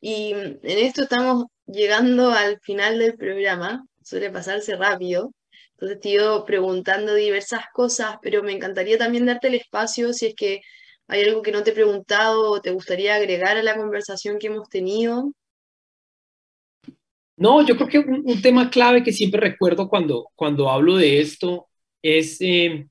Y 0.00 0.32
en 0.32 0.60
esto 0.62 1.02
estamos 1.02 1.46
llegando 1.66 2.30
al 2.30 2.60
final 2.60 2.98
del 2.98 3.16
programa, 3.16 3.84
suele 4.02 4.30
pasarse 4.30 4.76
rápido. 4.76 5.32
Entonces 5.72 6.00
te 6.00 6.08
ido 6.10 6.44
preguntando 6.44 7.14
diversas 7.14 7.64
cosas, 7.72 8.16
pero 8.22 8.42
me 8.42 8.52
encantaría 8.52 8.96
también 8.98 9.26
darte 9.26 9.48
el 9.48 9.54
espacio 9.54 10.12
si 10.12 10.26
es 10.26 10.34
que 10.34 10.60
hay 11.08 11.22
algo 11.22 11.42
que 11.42 11.52
no 11.52 11.62
te 11.62 11.70
he 11.70 11.74
preguntado 11.74 12.50
o 12.50 12.60
te 12.60 12.70
gustaría 12.70 13.14
agregar 13.14 13.56
a 13.56 13.62
la 13.62 13.76
conversación 13.76 14.38
que 14.38 14.48
hemos 14.48 14.68
tenido. 14.68 15.32
No, 17.36 17.64
yo 17.66 17.76
creo 17.76 17.88
que 17.88 17.98
un, 17.98 18.40
tema 18.40 18.70
clave 18.70 19.02
que 19.02 19.12
siempre 19.12 19.40
recuerdo 19.40 19.88
cuando, 19.88 20.30
cuando 20.34 20.70
hablo 20.70 20.96
de 20.96 21.20
esto 21.20 21.68
es 22.02 22.40
eh, 22.40 22.88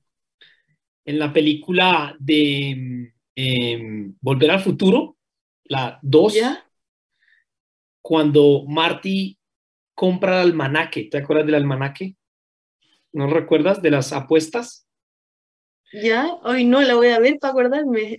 en 1.04 1.18
la 1.18 1.32
película 1.32 2.16
de 2.20 3.12
em, 3.34 4.14
Volver 4.20 4.50
al 4.52 4.60
Futuro, 4.60 5.16
la 5.64 5.98
2, 6.02 6.34
cuando 8.00 8.64
Marty 8.68 9.36
compra 9.94 10.42
el 10.42 10.50
almanaque, 10.50 11.08
¿te 11.10 11.18
acuerdas 11.18 11.46
del 11.46 11.56
almanaque? 11.56 12.14
¿No 13.16 13.26
recuerdas 13.28 13.80
de 13.80 13.90
las 13.90 14.12
apuestas? 14.12 14.86
Ya, 15.90 16.34
hoy 16.44 16.64
no 16.64 16.82
la 16.82 16.96
voy 16.96 17.08
a 17.08 17.18
ver 17.18 17.38
para 17.40 17.52
acordarme. 17.52 18.18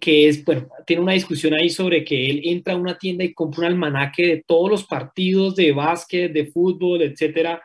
que 0.00 0.28
es, 0.28 0.44
bueno, 0.44 0.68
tiene 0.86 1.02
una 1.02 1.14
discusión 1.14 1.52
ahí 1.54 1.68
sobre 1.68 2.04
que 2.04 2.30
él 2.30 2.42
entra 2.44 2.74
a 2.74 2.76
una 2.76 2.96
tienda 2.96 3.24
y 3.24 3.34
compra 3.34 3.66
un 3.66 3.72
almanaque 3.72 4.24
de 4.24 4.44
todos 4.46 4.70
los 4.70 4.84
partidos 4.84 5.56
de 5.56 5.72
básquet, 5.72 6.32
de 6.32 6.46
fútbol, 6.46 7.02
etcétera, 7.02 7.60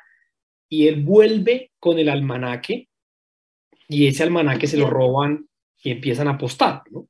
y 0.67 0.88
él 0.88 1.04
vuelve 1.04 1.72
con 1.78 2.00
el 2.00 2.10
almanaque 2.10 2.89
y 3.88 4.08
ese 4.08 4.24
almanaque 4.24 4.65
se 4.65 4.78
lo 4.78 4.89
roban 4.89 5.48
y 5.84 5.91
empiezan 5.91 6.28
a 6.30 6.32
apostar, 6.32 6.82
¿no? 6.89 7.10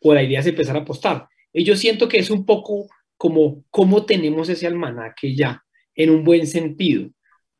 O 0.00 0.14
la 0.14 0.22
idea 0.22 0.40
es 0.40 0.46
empezar 0.46 0.76
a 0.76 0.80
apostar. 0.80 1.28
Y 1.52 1.62
yo 1.62 1.76
siento 1.76 2.08
que 2.08 2.20
es 2.20 2.30
un 2.30 2.46
poco 2.46 2.88
como 3.18 3.64
cómo 3.68 4.06
tenemos 4.06 4.48
ese 4.48 4.66
almanaque 4.66 5.34
ya, 5.34 5.62
en 5.94 6.08
un 6.08 6.24
buen 6.24 6.46
sentido 6.46 7.10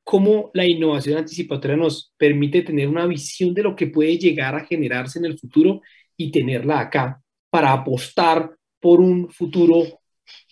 cómo 0.07 0.53
la 0.55 0.65
innovación 0.65 1.19
anticipatoria 1.19 1.77
nos 1.77 2.15
permite 2.17 2.63
tener 2.63 2.87
una 2.87 3.09
visión 3.09 3.53
de 3.53 3.65
lo 3.65 3.75
que 3.75 3.89
puede 3.89 4.17
llegar 4.17 4.55
a 4.55 4.65
generarse 4.65 5.19
en 5.19 5.25
el 5.25 5.37
futuro 5.37 5.83
y 6.17 6.31
tenerla 6.31 6.79
acá 6.79 7.21
para 7.51 7.73
apostar 7.73 8.55
por 8.79 9.01
un 9.01 9.29
futuro 9.29 9.83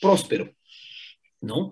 próspero, 0.00 0.52
¿no? 1.40 1.70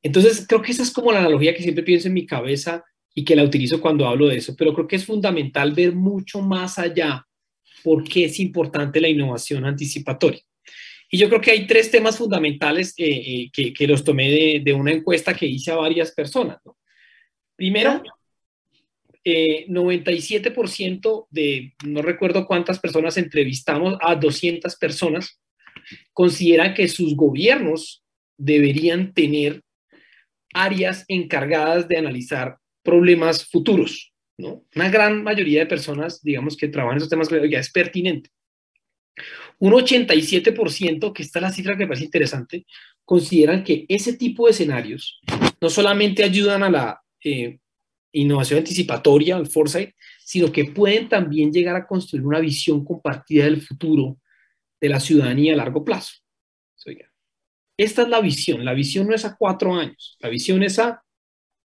Entonces, 0.00 0.46
creo 0.46 0.62
que 0.62 0.70
esa 0.70 0.84
es 0.84 0.92
como 0.92 1.10
la 1.10 1.18
analogía 1.18 1.52
que 1.52 1.64
siempre 1.64 1.82
pienso 1.82 2.06
en 2.06 2.14
mi 2.14 2.24
cabeza 2.24 2.84
y 3.12 3.24
que 3.24 3.34
la 3.34 3.42
utilizo 3.42 3.80
cuando 3.80 4.06
hablo 4.06 4.28
de 4.28 4.36
eso, 4.36 4.54
pero 4.56 4.72
creo 4.72 4.86
que 4.86 4.94
es 4.94 5.04
fundamental 5.04 5.72
ver 5.72 5.92
mucho 5.92 6.40
más 6.40 6.78
allá 6.78 7.26
por 7.82 8.04
qué 8.04 8.26
es 8.26 8.38
importante 8.38 9.00
la 9.00 9.08
innovación 9.08 9.64
anticipatoria. 9.64 10.40
Y 11.10 11.18
yo 11.18 11.28
creo 11.28 11.40
que 11.40 11.50
hay 11.50 11.66
tres 11.66 11.90
temas 11.90 12.16
fundamentales 12.16 12.94
eh, 12.96 13.50
eh, 13.56 13.72
que, 13.72 13.88
los 13.88 14.04
tomé 14.04 14.30
de, 14.30 14.62
de, 14.64 14.72
una 14.72 14.92
encuesta 14.92 15.34
que 15.34 15.46
hice 15.46 15.72
a 15.72 15.76
varias 15.76 16.12
personas. 16.12 16.58
¿no? 16.64 16.76
Primero, 17.56 18.02
97% 19.24 20.46
eh, 20.46 21.26
de, 21.30 21.74
no 21.84 22.02
recuerdo 22.02 22.46
cuántas 22.46 22.78
personas 22.78 23.16
entrevistamos, 23.16 23.96
a 24.00 24.14
200 24.14 24.76
personas, 24.76 25.40
consideran 26.12 26.74
que 26.74 26.88
sus 26.88 27.16
gobiernos 27.16 28.04
deberían 28.36 29.14
tener 29.14 29.62
áreas 30.52 31.04
encargadas 31.08 31.88
de 31.88 31.98
analizar 31.98 32.58
problemas 32.82 33.46
futuros. 33.46 34.12
¿no? 34.36 34.64
Una 34.74 34.88
gran 34.88 35.22
mayoría 35.22 35.60
de 35.60 35.66
personas, 35.66 36.22
digamos, 36.22 36.56
que 36.56 36.68
trabajan 36.68 36.96
en 36.96 36.98
esos 36.98 37.10
temas, 37.10 37.28
ya 37.50 37.58
es 37.58 37.70
pertinente. 37.70 38.30
Un 39.58 39.72
87%, 39.72 41.12
que 41.12 41.22
está 41.22 41.40
la 41.40 41.52
cifra 41.52 41.76
que 41.76 41.84
me 41.84 41.86
parece 41.86 42.04
interesante, 42.04 42.66
consideran 43.04 43.62
que 43.62 43.86
ese 43.88 44.14
tipo 44.14 44.46
de 44.46 44.52
escenarios 44.52 45.20
no 45.60 45.70
solamente 45.70 46.24
ayudan 46.24 46.62
a 46.62 46.70
la 46.70 47.03
eh, 47.24 47.58
innovación 48.12 48.58
anticipatoria, 48.58 49.36
el 49.36 49.46
foresight, 49.46 49.90
sino 50.24 50.52
que 50.52 50.66
pueden 50.66 51.08
también 51.08 51.52
llegar 51.52 51.76
a 51.76 51.86
construir 51.86 52.24
una 52.24 52.40
visión 52.40 52.84
compartida 52.84 53.44
del 53.44 53.60
futuro 53.60 54.18
de 54.80 54.88
la 54.88 55.00
ciudadanía 55.00 55.54
a 55.54 55.56
largo 55.56 55.84
plazo. 55.84 56.14
esta 57.76 58.02
es 58.02 58.08
la 58.08 58.20
visión. 58.20 58.64
La 58.64 58.74
visión 58.74 59.08
no 59.08 59.14
es 59.14 59.24
a 59.24 59.36
cuatro 59.36 59.74
años, 59.74 60.16
la 60.20 60.28
visión 60.28 60.62
es 60.62 60.78
a 60.78 61.02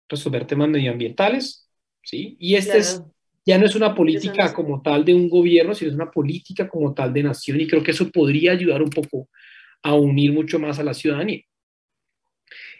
resolver 0.08 0.46
temas 0.46 0.68
medioambientales, 0.68 1.68
¿sí? 2.02 2.36
Y 2.40 2.56
esta 2.56 2.76
es, 2.76 3.02
ya 3.46 3.58
no 3.58 3.66
es 3.66 3.76
una 3.76 3.94
política 3.94 4.52
como 4.52 4.82
tal 4.82 5.04
de 5.04 5.14
un 5.14 5.28
gobierno, 5.28 5.74
sino 5.74 5.90
es 5.90 5.94
una 5.94 6.10
política 6.10 6.68
como 6.68 6.92
tal 6.94 7.12
de 7.12 7.22
nación 7.22 7.60
y 7.60 7.66
creo 7.68 7.82
que 7.82 7.92
eso 7.92 8.10
podría 8.10 8.52
ayudar 8.52 8.82
un 8.82 8.90
poco 8.90 9.28
a 9.82 9.94
unir 9.94 10.32
mucho 10.32 10.58
más 10.58 10.78
a 10.78 10.84
la 10.84 10.94
ciudadanía. 10.94 11.42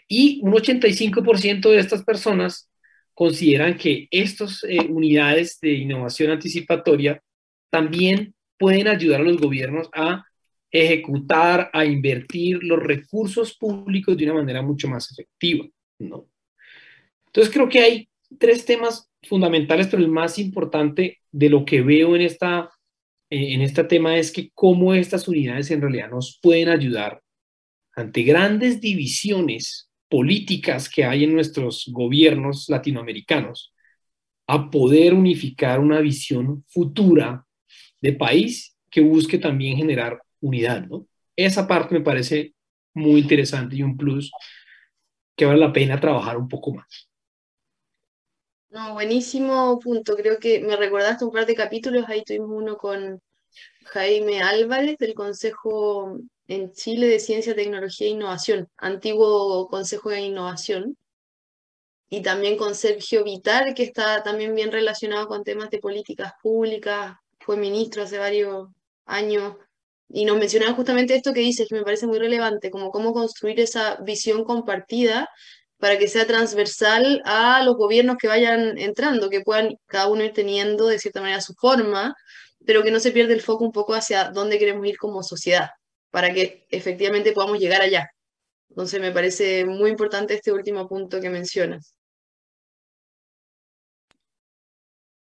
Y 0.07 0.41
un 0.43 0.51
85% 0.51 1.69
de 1.69 1.79
estas 1.79 2.03
personas 2.03 2.70
consideran 3.21 3.77
que 3.77 4.07
estas 4.09 4.63
eh, 4.63 4.79
unidades 4.89 5.59
de 5.61 5.73
innovación 5.73 6.31
anticipatoria 6.31 7.21
también 7.69 8.33
pueden 8.57 8.87
ayudar 8.87 9.21
a 9.21 9.23
los 9.23 9.37
gobiernos 9.37 9.89
a 9.93 10.25
ejecutar, 10.71 11.69
a 11.71 11.85
invertir 11.85 12.63
los 12.63 12.81
recursos 12.81 13.55
públicos 13.55 14.17
de 14.17 14.23
una 14.23 14.33
manera 14.33 14.63
mucho 14.63 14.87
más 14.87 15.11
efectiva, 15.11 15.67
¿no? 15.99 16.31
Entonces 17.27 17.53
creo 17.53 17.69
que 17.69 17.81
hay 17.81 18.09
tres 18.39 18.65
temas 18.65 19.07
fundamentales, 19.21 19.85
pero 19.85 20.01
el 20.01 20.09
más 20.09 20.39
importante 20.39 21.19
de 21.31 21.49
lo 21.51 21.63
que 21.63 21.83
veo 21.83 22.15
en, 22.15 22.23
esta, 22.23 22.71
eh, 23.29 23.53
en 23.53 23.61
este 23.61 23.83
tema 23.83 24.17
es 24.17 24.31
que 24.31 24.49
cómo 24.55 24.95
estas 24.95 25.27
unidades 25.27 25.69
en 25.69 25.81
realidad 25.81 26.09
nos 26.09 26.39
pueden 26.41 26.69
ayudar 26.69 27.21
ante 27.95 28.23
grandes 28.23 28.81
divisiones 28.81 29.90
políticas 30.11 30.89
que 30.89 31.05
hay 31.05 31.23
en 31.23 31.33
nuestros 31.33 31.85
gobiernos 31.89 32.67
latinoamericanos 32.67 33.73
a 34.45 34.69
poder 34.69 35.13
unificar 35.13 35.79
una 35.79 36.01
visión 36.01 36.65
futura 36.67 37.45
de 38.01 38.11
país 38.11 38.75
que 38.89 38.99
busque 38.99 39.37
también 39.37 39.77
generar 39.77 40.21
unidad, 40.41 40.85
¿no? 40.85 41.07
Esa 41.33 41.65
parte 41.65 41.95
me 41.95 42.01
parece 42.01 42.53
muy 42.93 43.21
interesante 43.21 43.77
y 43.77 43.83
un 43.83 43.95
plus 43.95 44.29
que 45.37 45.45
vale 45.45 45.59
la 45.59 45.71
pena 45.71 46.01
trabajar 46.01 46.37
un 46.37 46.49
poco 46.49 46.73
más. 46.73 47.09
No, 48.69 48.93
buenísimo 48.93 49.79
punto. 49.79 50.17
Creo 50.17 50.39
que 50.39 50.59
me 50.59 50.75
recordaste 50.75 51.23
un 51.23 51.31
par 51.31 51.45
de 51.45 51.55
capítulos, 51.55 52.03
ahí 52.09 52.21
tuvimos 52.23 52.49
uno 52.51 52.75
con 52.75 53.21
Jaime 53.85 54.41
Álvarez 54.41 54.97
del 54.97 55.13
Consejo 55.13 56.19
en 56.51 56.73
Chile 56.73 57.07
de 57.07 57.19
Ciencia, 57.19 57.55
Tecnología 57.55 58.07
e 58.07 58.11
Innovación, 58.11 58.67
antiguo 58.77 59.69
Consejo 59.69 60.09
de 60.09 60.21
Innovación, 60.21 60.97
y 62.09 62.21
también 62.21 62.57
con 62.57 62.75
Sergio 62.75 63.23
Vitar, 63.23 63.73
que 63.73 63.83
está 63.83 64.21
también 64.21 64.53
bien 64.53 64.69
relacionado 64.71 65.27
con 65.27 65.45
temas 65.45 65.69
de 65.69 65.79
políticas 65.79 66.33
públicas, 66.43 67.15
fue 67.39 67.55
ministro 67.55 68.03
hace 68.03 68.17
varios 68.17 68.67
años 69.05 69.55
y 70.09 70.25
nos 70.25 70.37
mencionaba 70.37 70.73
justamente 70.73 71.15
esto 71.15 71.33
que 71.33 71.39
dices, 71.39 71.69
que 71.69 71.75
me 71.75 71.83
parece 71.83 72.05
muy 72.05 72.19
relevante, 72.19 72.69
como 72.69 72.91
cómo 72.91 73.13
construir 73.13 73.61
esa 73.61 73.95
visión 74.01 74.43
compartida 74.43 75.29
para 75.77 75.97
que 75.97 76.09
sea 76.09 76.27
transversal 76.27 77.21
a 77.23 77.63
los 77.63 77.75
gobiernos 77.77 78.17
que 78.17 78.27
vayan 78.27 78.77
entrando, 78.77 79.29
que 79.29 79.39
puedan 79.39 79.77
cada 79.87 80.07
uno 80.07 80.25
ir 80.25 80.33
teniendo 80.33 80.87
de 80.87 80.99
cierta 80.99 81.21
manera 81.21 81.39
su 81.39 81.53
forma, 81.53 82.13
pero 82.65 82.83
que 82.83 82.91
no 82.91 82.99
se 82.99 83.11
pierda 83.11 83.33
el 83.33 83.41
foco 83.41 83.63
un 83.63 83.71
poco 83.71 83.93
hacia 83.93 84.31
dónde 84.31 84.59
queremos 84.59 84.85
ir 84.85 84.97
como 84.97 85.23
sociedad, 85.23 85.69
para 86.11 86.33
que 86.33 86.65
efectivamente 86.69 87.31
podamos 87.31 87.59
llegar 87.59 87.81
allá. 87.81 88.11
Entonces 88.69 89.01
me 89.01 89.11
parece 89.11 89.65
muy 89.65 89.89
importante 89.89 90.35
este 90.35 90.51
último 90.51 90.87
punto 90.87 91.19
que 91.19 91.29
mencionas. 91.29 91.95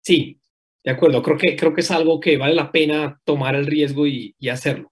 Sí, 0.03 0.41
de 0.85 0.91
acuerdo, 0.91 1.23
creo 1.23 1.37
que, 1.37 1.57
creo 1.57 1.75
que 1.75 1.83
es 1.83 1.91
algo 1.91 2.19
que 2.21 2.37
vale 2.39 2.55
la 2.55 2.73
pena 2.73 3.21
tomar 3.25 3.55
el 3.55 3.67
riesgo 3.67 4.07
y, 4.07 4.35
hacerlo. 4.51 4.91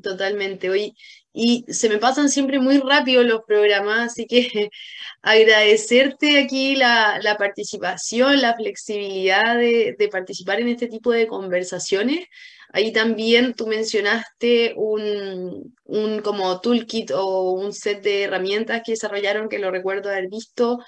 Totalmente. 0.00 0.70
Hoy, 0.70 0.94
y 1.32 1.64
se 1.68 1.88
me 1.88 1.98
pasan 1.98 2.28
siempre 2.30 2.58
muy 2.58 2.78
rápido 2.78 3.22
los 3.22 3.42
programas, 3.46 4.12
así 4.12 4.26
que 4.26 4.70
agradecerte 5.22 6.38
aquí 6.42 6.76
la, 6.76 7.20
participación, 7.38 8.40
la 8.40 8.54
flexibilidad 8.54 9.56
de, 9.56 10.08
participar 10.10 10.60
en 10.60 10.68
este 10.68 10.88
tipo 10.88 11.12
de 11.12 11.26
conversaciones. 11.26 12.26
Ahí 12.74 12.90
también 12.92 13.52
tú 13.54 13.66
mencionaste 13.66 14.72
un, 14.76 15.74
un 15.84 16.20
como 16.22 16.58
toolkit 16.60 17.10
o 17.10 17.52
un 17.52 17.74
set 17.74 18.02
de 18.02 18.22
herramientas 18.22 18.82
que 18.84 18.92
desarrollaron 18.92 19.50
que 19.50 19.58
lo 19.58 19.70
recuerdo 19.70 20.08
haber 20.08 20.28
visto 20.28 20.78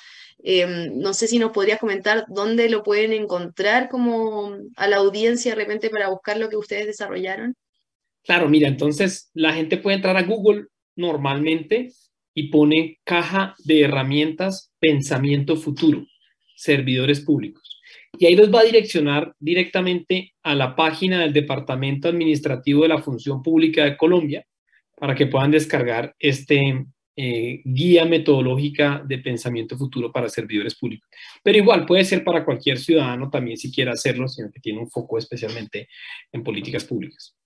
Em, 0.46 0.98
no 0.98 1.14
sé 1.14 1.26
si 1.26 1.38
nos 1.38 1.52
podrías 1.52 1.80
comentar 1.80 2.26
dónde 2.28 2.68
lo 2.68 2.82
pueden 2.82 3.14
encontrar 3.14 3.88
como 3.88 4.54
a 4.76 4.86
la 4.88 4.96
audiencia 4.96 5.52
de 5.52 5.56
repente 5.56 5.88
para 5.88 6.10
buscar 6.10 6.36
lo 6.36 6.50
que 6.50 6.56
ustedes 6.56 6.86
desarrollaron. 6.86 7.56
Claro, 8.24 8.48
mira, 8.48 8.68
entonces 8.68 9.30
la 9.34 9.52
gente 9.52 9.76
puede 9.76 9.96
entrar 9.96 10.16
a 10.16 10.22
Google 10.22 10.66
normalmente 10.96 11.90
y 12.34 12.48
pone 12.48 12.98
caja 13.04 13.54
de 13.64 13.82
herramientas 13.82 14.72
pensamiento 14.80 15.56
futuro, 15.56 16.06
servidores 16.56 17.20
públicos. 17.20 17.80
Y 18.18 18.26
ahí 18.26 18.36
los 18.36 18.52
va 18.52 18.60
a 18.60 18.64
direccionar 18.64 19.34
directamente 19.38 20.34
a 20.42 20.54
la 20.54 20.74
página 20.74 21.20
del 21.20 21.32
Departamento 21.32 22.08
Administrativo 22.08 22.82
de 22.82 22.88
la 22.88 23.02
Función 23.02 23.42
Pública 23.42 23.84
de 23.84 23.96
Colombia 23.96 24.46
para 24.96 25.14
que 25.14 25.26
puedan 25.26 25.50
descargar 25.50 26.14
este, 26.18 26.86
eh, 27.16 27.60
guía 27.64 28.04
metodológica 28.04 29.02
de 29.06 29.18
pensamiento 29.18 29.76
futuro 29.76 30.10
para 30.10 30.28
servidores 30.28 30.76
públicos. 30.76 31.08
Pero 31.42 31.58
igual 31.58 31.84
puede 31.84 32.04
ser 32.04 32.24
para 32.24 32.44
cualquier 32.44 32.78
ciudadano 32.78 33.28
también 33.28 33.56
si 33.56 33.72
quiere 33.72 33.90
hacerlo, 33.90 34.28
sino 34.28 34.50
que 34.50 34.60
tiene 34.60 34.78
un 34.78 34.90
foco 34.90 35.18
especialmente 35.18 35.88
en 36.32 36.42
políticas 36.42 36.84
públicas. 36.84 37.36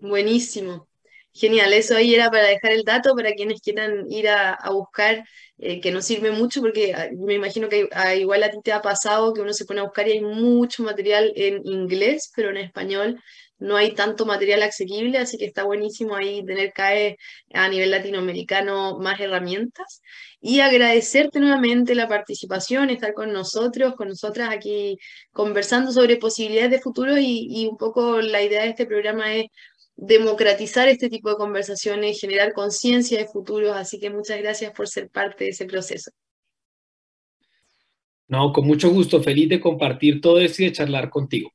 Buenísimo. 0.00 0.88
Genial, 1.32 1.72
eso 1.74 1.96
ahí 1.96 2.14
era 2.14 2.30
para 2.30 2.44
dejar 2.44 2.72
el 2.72 2.82
dato 2.82 3.14
para 3.14 3.32
quienes 3.34 3.60
quieran 3.60 4.10
ir 4.10 4.28
a, 4.28 4.58
buscar, 4.70 5.22
eh, 5.58 5.80
que 5.82 5.90
nos 5.90 6.06
sirve 6.06 6.30
mucho 6.30 6.62
porque 6.62 6.94
ah, 6.94 7.08
me 7.14 7.34
imagino 7.34 7.68
que 7.68 7.88
ah, 7.92 8.14
igual 8.14 8.42
a 8.42 8.50
ti 8.50 8.58
te 8.64 8.72
ha 8.72 8.80
pasado 8.80 9.34
que 9.34 9.42
uno 9.42 9.52
se 9.52 9.66
pone 9.66 9.80
a 9.80 9.84
buscar 9.84 10.08
y 10.08 10.12
hay 10.12 10.20
mucho 10.22 10.82
material 10.82 11.32
en 11.36 11.60
inglés, 11.66 12.32
pero 12.34 12.50
en 12.50 12.56
español 12.58 13.20
no 13.58 13.76
hay 13.76 13.94
tanto 13.94 14.26
material 14.26 14.62
asequible, 14.62 15.18
así 15.18 15.38
que 15.38 15.46
está 15.46 15.64
buenísimo 15.64 16.14
ahí 16.16 16.44
tener 16.44 16.72
CAE 16.72 17.16
a 17.52 17.68
nivel 17.68 17.90
latinoamericano 17.90 18.98
más 18.98 19.20
herramientas. 19.20 20.02
Y 20.40 20.60
agradecerte 20.60 21.40
nuevamente 21.40 21.94
la 21.94 22.08
participación, 22.08 22.90
estar 22.90 23.14
con 23.14 23.32
nosotros, 23.32 23.94
con 23.94 24.08
nosotras 24.08 24.50
aquí 24.50 24.98
conversando 25.32 25.92
sobre 25.92 26.16
posibilidades 26.16 26.70
de 26.70 26.80
futuro 26.80 27.18
y, 27.18 27.46
y 27.50 27.66
un 27.66 27.76
poco 27.76 28.20
la 28.20 28.42
idea 28.42 28.62
de 28.62 28.68
este 28.70 28.86
programa 28.86 29.34
es 29.34 29.46
democratizar 29.96 30.88
este 30.88 31.08
tipo 31.08 31.30
de 31.30 31.36
conversaciones, 31.36 32.20
generar 32.20 32.52
conciencia 32.52 33.18
de 33.18 33.26
futuros, 33.26 33.74
así 33.76 33.98
que 33.98 34.10
muchas 34.10 34.38
gracias 34.38 34.72
por 34.72 34.88
ser 34.88 35.08
parte 35.08 35.44
de 35.44 35.50
ese 35.50 35.64
proceso. 35.64 36.10
No, 38.28 38.52
con 38.52 38.66
mucho 38.66 38.90
gusto, 38.90 39.22
feliz 39.22 39.48
de 39.48 39.60
compartir 39.60 40.20
todo 40.20 40.38
esto 40.38 40.62
y 40.62 40.66
de 40.66 40.72
charlar 40.72 41.10
contigo. 41.10 41.50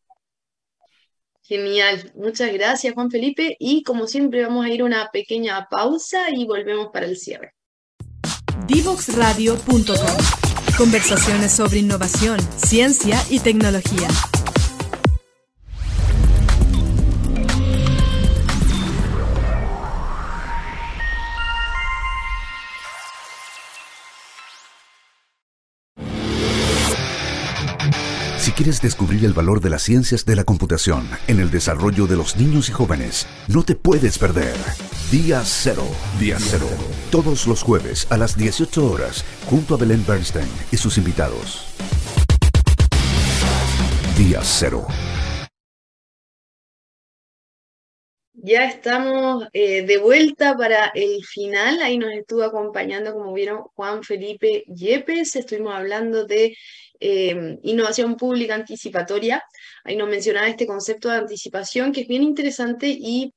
Genial, 1.43 2.11
muchas 2.15 2.53
gracias 2.53 2.93
Juan 2.93 3.11
Felipe 3.11 3.57
y 3.59 3.83
como 3.83 4.07
siempre 4.07 4.41
vamos 4.43 4.65
a 4.65 4.69
ir 4.69 4.81
a 4.81 4.85
una 4.85 5.09
pequeña 5.11 5.67
pausa 5.69 6.29
y 6.33 6.45
volvemos 6.45 6.89
para 6.93 7.07
el 7.07 7.17
cierre. 7.17 7.53
Divoxradio.com 8.67 10.41
Conversaciones 10.77 11.51
sobre 11.51 11.79
innovación, 11.79 12.39
ciencia 12.55 13.21
y 13.29 13.39
tecnología. 13.39 14.07
Si 28.51 28.55
quieres 28.55 28.81
descubrir 28.81 29.23
el 29.23 29.31
valor 29.31 29.61
de 29.61 29.69
las 29.69 29.81
ciencias 29.81 30.25
de 30.25 30.35
la 30.35 30.43
computación 30.43 31.07
en 31.29 31.39
el 31.39 31.49
desarrollo 31.49 32.05
de 32.05 32.17
los 32.17 32.35
niños 32.35 32.67
y 32.67 32.73
jóvenes, 32.73 33.25
no 33.47 33.63
te 33.63 33.75
puedes 33.75 34.17
perder. 34.17 34.57
Día 35.09 35.41
Cero. 35.45 35.85
Día 36.19 36.35
Cero. 36.37 36.67
Todos 37.11 37.47
los 37.47 37.63
jueves 37.63 38.11
a 38.11 38.17
las 38.17 38.37
18 38.37 38.91
horas, 38.91 39.23
junto 39.45 39.75
a 39.75 39.77
Belén 39.77 40.03
Bernstein 40.05 40.49
y 40.69 40.75
sus 40.75 40.97
invitados. 40.97 41.65
Día 44.17 44.41
Cero. 44.43 44.85
Ya 48.33 48.65
estamos 48.65 49.47
eh, 49.53 49.83
de 49.83 49.97
vuelta 49.97 50.57
para 50.57 50.91
el 50.93 51.23
final. 51.23 51.81
Ahí 51.81 51.97
nos 51.97 52.11
estuvo 52.11 52.43
acompañando, 52.43 53.13
como 53.13 53.31
vieron, 53.31 53.61
Juan 53.75 54.03
Felipe 54.03 54.65
Yepes. 54.67 55.37
Estuvimos 55.37 55.73
hablando 55.73 56.25
de 56.25 56.57
eh, 57.01 57.57
innovación 57.63 58.15
pública 58.15 58.55
anticipatoria. 58.55 59.43
Ahí 59.83 59.95
nos 59.95 60.07
mencionaba 60.07 60.47
este 60.47 60.67
concepto 60.67 61.09
de 61.09 61.17
anticipación 61.17 61.91
que 61.91 62.01
es 62.01 62.07
bien 62.07 62.23
interesante 62.23 62.87
y 62.87 63.33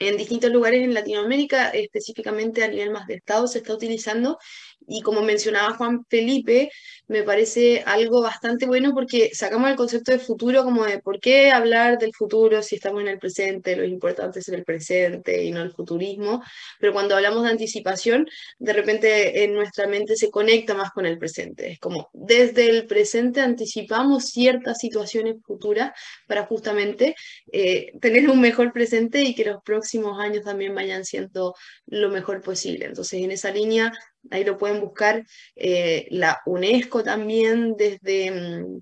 en 0.00 0.16
distintos 0.16 0.50
lugares 0.50 0.82
en 0.82 0.94
Latinoamérica, 0.94 1.68
específicamente 1.70 2.64
a 2.64 2.68
nivel 2.68 2.90
más 2.90 3.06
de 3.06 3.14
Estado, 3.14 3.46
se 3.46 3.58
está 3.58 3.74
utilizando 3.74 4.38
Y 4.86 5.02
como 5.02 5.22
mencionaba 5.22 5.76
Juan 5.76 6.04
Felipe, 6.08 6.70
me 7.06 7.22
parece 7.22 7.82
algo 7.86 8.22
bastante 8.22 8.66
bueno 8.66 8.92
porque 8.94 9.30
sacamos 9.34 9.70
el 9.70 9.76
concepto 9.76 10.12
de 10.12 10.18
futuro 10.18 10.64
como 10.64 10.84
de 10.84 11.00
por 11.00 11.20
qué 11.20 11.50
hablar 11.50 11.98
del 11.98 12.12
futuro 12.14 12.62
si 12.62 12.76
estamos 12.76 13.02
en 13.02 13.08
el 13.08 13.18
presente, 13.18 13.76
lo 13.76 13.84
importante 13.84 14.38
es 14.40 14.48
el 14.48 14.64
presente 14.64 15.44
y 15.44 15.50
no 15.50 15.62
el 15.62 15.72
futurismo, 15.72 16.42
pero 16.78 16.92
cuando 16.92 17.16
hablamos 17.16 17.44
de 17.44 17.50
anticipación, 17.50 18.26
de 18.58 18.72
repente 18.72 19.44
en 19.44 19.54
nuestra 19.54 19.86
mente 19.86 20.16
se 20.16 20.30
conecta 20.30 20.74
más 20.74 20.90
con 20.90 21.06
el 21.06 21.18
presente. 21.18 21.72
Es 21.72 21.78
como 21.78 22.10
desde 22.12 22.68
el 22.70 22.86
presente 22.86 23.40
anticipamos 23.40 24.26
ciertas 24.26 24.78
situaciones 24.78 25.36
futuras 25.44 25.92
para 26.26 26.46
justamente 26.46 27.14
eh, 27.52 27.92
tener 28.00 28.28
un 28.30 28.40
mejor 28.40 28.72
presente 28.72 29.22
y 29.22 29.34
que 29.34 29.44
los 29.44 29.62
próximos 29.62 30.18
años 30.18 30.44
también 30.44 30.74
vayan 30.74 31.04
siendo 31.04 31.54
lo 31.86 32.08
mejor 32.10 32.42
posible. 32.42 32.86
Entonces, 32.86 33.20
en 33.22 33.30
esa 33.30 33.50
línea 33.50 33.92
Ahí 34.30 34.44
lo 34.44 34.58
pueden 34.58 34.80
buscar. 34.80 35.24
Eh, 35.56 36.06
la 36.10 36.40
UNESCO 36.46 37.02
también 37.02 37.76
desde... 37.76 38.30
Mm, 38.30 38.80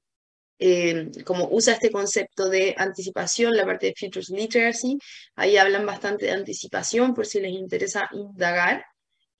eh, 0.64 1.11
como 1.24 1.49
usa 1.51 1.74
este 1.74 1.90
concepto 1.90 2.49
de 2.49 2.76
anticipación, 2.78 3.57
la 3.57 3.66
parte 3.66 3.86
de 3.86 3.95
Futures 3.99 4.30
Literacy, 4.30 4.97
ahí 5.34 5.57
hablan 5.57 5.84
bastante 5.84 6.26
de 6.26 6.30
anticipación 6.30 7.14
por 7.14 7.26
si 7.26 7.40
les 7.40 7.51
interesa 7.51 8.09
indagar. 8.12 8.84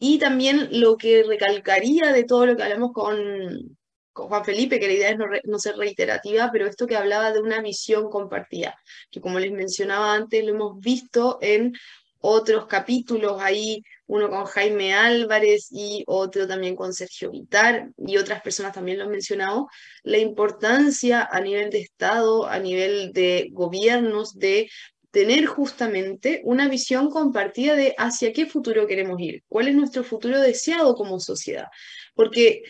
Y 0.00 0.18
también 0.18 0.68
lo 0.80 0.96
que 0.96 1.22
recalcaría 1.22 2.12
de 2.12 2.24
todo 2.24 2.46
lo 2.46 2.57
que 2.57 2.64
hablamos 2.64 2.90
con, 2.92 3.78
con 4.12 4.28
Juan 4.28 4.44
Felipe, 4.44 4.80
que 4.80 4.88
la 4.88 4.94
idea 4.94 5.11
es 5.11 5.16
no, 5.16 5.26
no, 5.44 5.59
ser 5.61 5.76
reiterativa, 5.76 6.50
pero 6.53 6.66
esto 6.66 6.88
que 6.88 6.96
hablaba 6.96 7.30
de 7.30 7.40
una 7.40 7.62
visión 7.62 8.11
compartida, 8.11 8.76
que 9.12 9.20
como 9.20 9.38
les 9.38 9.53
mencionaba 9.53 10.14
antes, 10.14 10.44
lo 10.44 10.50
hemos 10.50 10.80
visto 10.80 11.38
en 11.40 11.72
otros 12.18 12.66
capítulos, 12.66 13.40
ahí 13.40 13.82
uno 14.12 14.28
con 14.28 14.44
Jaime 14.44 14.92
Álvarez 14.92 15.68
y 15.70 16.04
otro 16.06 16.46
también 16.46 16.76
con 16.76 16.92
Sergio 16.92 17.30
Vitar 17.30 17.88
y 17.96 18.18
otras 18.18 18.42
personas 18.42 18.74
también 18.74 18.98
lo 18.98 19.04
han 19.04 19.10
mencionado, 19.10 19.68
la 20.02 20.18
importancia 20.18 21.26
a 21.32 21.40
nivel 21.40 21.70
de 21.70 21.80
Estado, 21.80 22.46
a 22.46 22.58
nivel 22.58 23.14
de 23.14 23.48
gobiernos, 23.52 24.38
de 24.38 24.68
tener 25.12 25.46
justamente 25.46 26.42
una 26.44 26.68
visión 26.68 27.08
compartida 27.08 27.74
de 27.74 27.94
hacia 27.96 28.34
qué 28.34 28.44
futuro 28.44 28.86
queremos 28.86 29.18
ir, 29.18 29.44
cuál 29.48 29.68
es 29.68 29.74
nuestro 29.74 30.04
futuro 30.04 30.38
deseado 30.40 30.94
como 30.94 31.18
sociedad. 31.18 31.68
Porque 32.14 32.60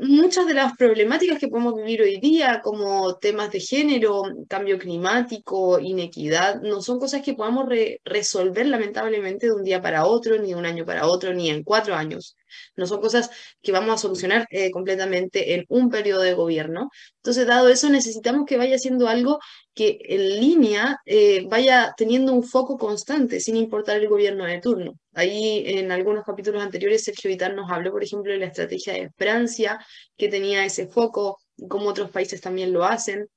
muchas 0.00 0.46
de 0.46 0.54
las 0.54 0.76
problemáticas 0.76 1.38
que 1.38 1.48
podemos 1.48 1.74
vivir 1.74 2.02
hoy 2.02 2.18
día, 2.20 2.60
como 2.62 3.16
temas 3.16 3.50
de 3.50 3.60
género, 3.60 4.22
cambio 4.48 4.78
climático, 4.78 5.78
inequidad, 5.78 6.62
no 6.62 6.80
son 6.80 6.98
cosas 6.98 7.22
que 7.22 7.34
podamos 7.34 7.66
resolver 8.04 8.66
lamentablemente 8.66 9.46
de 9.46 9.52
un 9.52 9.64
día 9.64 9.82
para 9.82 10.06
otro, 10.06 10.38
ni 10.38 10.48
de 10.48 10.56
un 10.56 10.66
año 10.66 10.84
para 10.84 11.06
otro, 11.06 11.34
ni 11.34 11.50
en 11.50 11.62
cuatro 11.64 11.94
años. 11.94 12.36
No 12.76 12.86
son 12.86 13.00
cosas 13.00 13.30
que 13.62 13.72
vamos 13.72 13.94
a 13.94 13.98
solucionar 13.98 14.46
eh, 14.50 14.70
completamente 14.70 15.54
en 15.54 15.64
un 15.68 15.90
periodo 15.90 16.22
de 16.22 16.34
gobierno. 16.34 16.90
Entonces, 17.16 17.46
dado 17.46 17.68
eso, 17.68 17.88
necesitamos 17.90 18.46
que 18.46 18.56
vaya 18.56 18.78
siendo 18.78 19.08
algo 19.08 19.38
que 19.74 19.98
en 20.02 20.40
línea 20.40 20.98
eh, 21.06 21.44
vaya 21.48 21.94
teniendo 21.96 22.32
un 22.32 22.42
foco 22.42 22.76
constante, 22.78 23.40
sin 23.40 23.56
importar 23.56 23.96
el 23.98 24.08
gobierno 24.08 24.44
de 24.44 24.60
turno. 24.60 24.92
Ahí 25.14 25.64
en 25.66 25.92
algunos 25.92 26.24
capítulos 26.24 26.62
anteriores, 26.62 27.04
Sergio 27.04 27.28
Vitar 27.30 27.54
nos 27.54 27.70
habló, 27.70 27.92
por 27.92 28.02
ejemplo, 28.02 28.32
de 28.32 28.38
la 28.38 28.46
estrategia 28.46 28.92
de 28.94 29.10
Francia, 29.16 29.78
que 30.16 30.28
tenía 30.28 30.64
ese 30.64 30.88
foco, 30.88 31.38
y 31.56 31.68
cómo 31.68 31.88
otros 31.88 32.10
países 32.10 32.40
también 32.40 32.72
lo 32.72 32.84
hacen. 32.84 33.28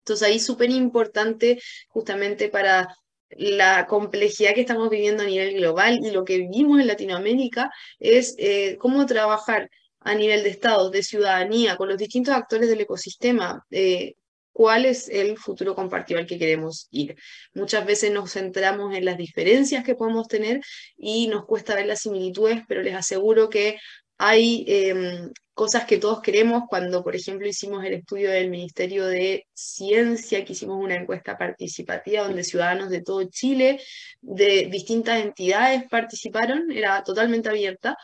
Entonces 0.00 0.26
ahí 0.26 0.40
súper 0.40 0.70
importante 0.70 1.60
justamente 1.88 2.48
para 2.48 2.88
la 3.30 3.86
complejidad 3.86 4.54
que 4.54 4.62
estamos 4.62 4.90
viviendo 4.90 5.22
a 5.22 5.26
nivel 5.26 5.54
global 5.54 6.00
y 6.02 6.10
lo 6.10 6.24
que 6.24 6.38
vivimos 6.38 6.80
en 6.80 6.86
Latinoamérica 6.86 7.70
es 7.98 8.34
eh, 8.38 8.76
cómo 8.78 9.06
trabajar 9.06 9.70
a 10.00 10.14
nivel 10.14 10.42
de 10.42 10.50
Estado, 10.50 10.90
de 10.90 11.02
ciudadanía, 11.02 11.76
con 11.76 11.88
los 11.88 11.98
distintos 11.98 12.34
actores 12.34 12.68
del 12.68 12.80
ecosistema, 12.80 13.64
eh, 13.70 14.14
cuál 14.52 14.86
es 14.86 15.08
el 15.08 15.36
futuro 15.36 15.74
compartido 15.74 16.18
al 16.18 16.26
que 16.26 16.38
queremos 16.38 16.88
ir. 16.90 17.16
Muchas 17.54 17.84
veces 17.86 18.10
nos 18.10 18.32
centramos 18.32 18.94
en 18.96 19.04
las 19.04 19.16
diferencias 19.16 19.84
que 19.84 19.94
podemos 19.94 20.26
tener 20.26 20.60
y 20.96 21.28
nos 21.28 21.44
cuesta 21.46 21.74
ver 21.74 21.86
las 21.86 22.00
similitudes, 22.00 22.62
pero 22.66 22.82
les 22.82 22.94
aseguro 22.94 23.48
que 23.50 23.78
hay 24.16 24.64
em, 24.66 25.30
cosas 25.58 25.86
que 25.86 25.98
todos 25.98 26.22
queremos. 26.22 26.64
Cuando, 26.68 27.02
por 27.02 27.16
ejemplo, 27.16 27.48
hicimos 27.48 27.84
el 27.84 27.94
estudio 27.94 28.30
del 28.30 28.48
Ministerio 28.48 29.06
de 29.06 29.46
Ciencia, 29.52 30.44
que 30.44 30.52
hicimos 30.52 30.78
una 30.80 30.94
encuesta 30.94 31.36
participativa 31.36 32.22
donde 32.22 32.44
ciudadanos 32.44 32.90
de 32.90 33.02
todo 33.02 33.24
Chile, 33.24 33.80
de 34.20 34.68
distintas 34.70 35.20
entidades 35.20 35.82
participaron, 35.90 36.70
era 36.70 37.02
totalmente 37.02 37.48
abierta. 37.48 37.96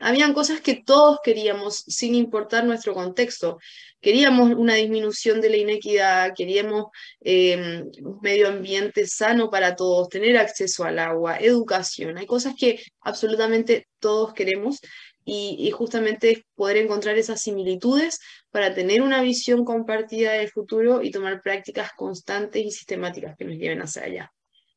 Habían 0.00 0.32
cosas 0.32 0.62
que 0.62 0.82
todos 0.84 1.18
queríamos 1.22 1.84
sin 1.86 2.14
importar 2.14 2.64
nuestro 2.64 2.94
contexto. 2.94 3.58
Queríamos 4.00 4.54
una 4.56 4.74
disminución 4.74 5.40
de 5.42 5.50
la 5.50 5.58
inequidad, 5.58 6.32
queríamos 6.34 6.86
em, 7.20 7.90
un 8.02 8.18
medio 8.22 8.48
ambiente 8.48 9.06
sano 9.06 9.50
para 9.50 9.76
todos, 9.76 10.08
tener 10.08 10.38
acceso 10.38 10.84
al 10.84 10.98
agua, 10.98 11.36
educación. 11.38 12.16
Hay 12.18 12.26
cosas 12.26 12.54
que 12.58 12.82
absolutamente 13.02 13.86
todos 14.00 14.32
queremos 14.32 14.80
y, 15.24 15.70
justamente 15.70 16.44
poder 16.54 16.78
encontrar 16.78 17.16
esas 17.16 17.40
similitudes 17.40 18.20
para 18.50 18.74
tener 18.74 19.02
una 19.02 19.22
visión 19.22 19.64
compartida 19.64 20.32
del 20.32 20.50
futuro 20.50 21.02
y 21.02 21.10
tomar 21.10 21.40
prácticas 21.42 21.92
constantes 21.96 22.64
y 22.64 22.70
sistemáticas 22.70 23.36
que 23.36 23.44
nos 23.44 23.56
lleven 23.56 23.82
hacia 23.82 24.04
allá. 24.04 24.32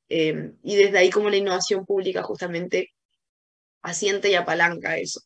Em, 0.08 0.58
y 0.64 0.76
desde 0.76 1.00
ahí 1.00 1.10
como 1.10 1.30
la 1.30 1.38
innovación 1.38 1.86
pública 1.86 2.22
justamente 2.24 2.92
asiente 3.82 4.30
y 4.30 4.36
apalanca 4.36 4.98
eso. 4.98 5.22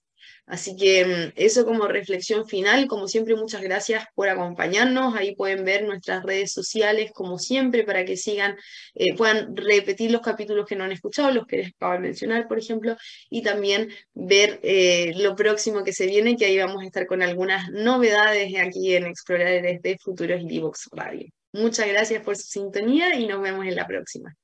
Así 0.46 0.76
que 0.76 1.06
mm, 1.06 1.34
eso 1.36 1.66
como 1.66 1.88
reflexión 1.88 2.48
final, 2.48 2.88
como 2.88 3.08
siempre, 3.08 3.36
muchas 3.36 3.62
gracias 3.62 4.06
por 4.16 4.30
acompañarnos. 4.30 5.16
Ahí 5.16 5.36
pueden 5.36 5.64
ver 5.64 5.84
nuestras 5.84 6.24
redes 6.24 6.52
sociales, 6.52 7.12
como 7.14 7.38
siempre, 7.38 7.84
para 7.84 8.04
que 8.06 8.18
sigan, 8.18 8.58
eh, 8.96 9.16
puedan 9.16 9.56
repetir 9.56 10.12
los 10.12 10.22
capítulos 10.22 10.66
que 10.66 10.76
no 10.76 10.86
han 10.86 10.92
escuchado, 10.92 11.32
los 11.32 11.46
que 11.46 11.58
les 11.58 11.68
acabo 11.70 11.94
de 11.94 12.00
mencionar, 12.00 12.48
por 12.48 12.58
ejemplo, 12.58 12.98
y 13.30 13.44
también 13.44 13.90
ver 14.14 14.60
eh, 14.64 15.14
lo 15.18 15.36
próximo 15.36 15.84
que 15.84 15.94
se 15.94 16.08
viene, 16.08 16.36
que 16.36 16.46
ahí 16.46 16.58
vamos 16.58 16.82
a 16.82 16.86
estar 16.86 17.06
con 17.06 17.22
algunas 17.22 17.70
novedades 17.72 18.54
aquí 18.60 18.96
en 18.96 19.06
Exploradores 19.06 19.82
de 19.82 19.98
Futuros 20.04 20.42
y 20.42 20.48
Divox 20.48 20.90
Radio. 20.92 21.28
Muchas 21.54 21.88
gracias 21.88 22.24
por 22.24 22.36
su 22.38 22.48
sintonía 22.48 23.16
y 23.16 23.28
nos 23.28 23.42
vemos 23.42 23.66
en 23.66 23.76
la 23.76 23.88
próxima. 23.88 24.36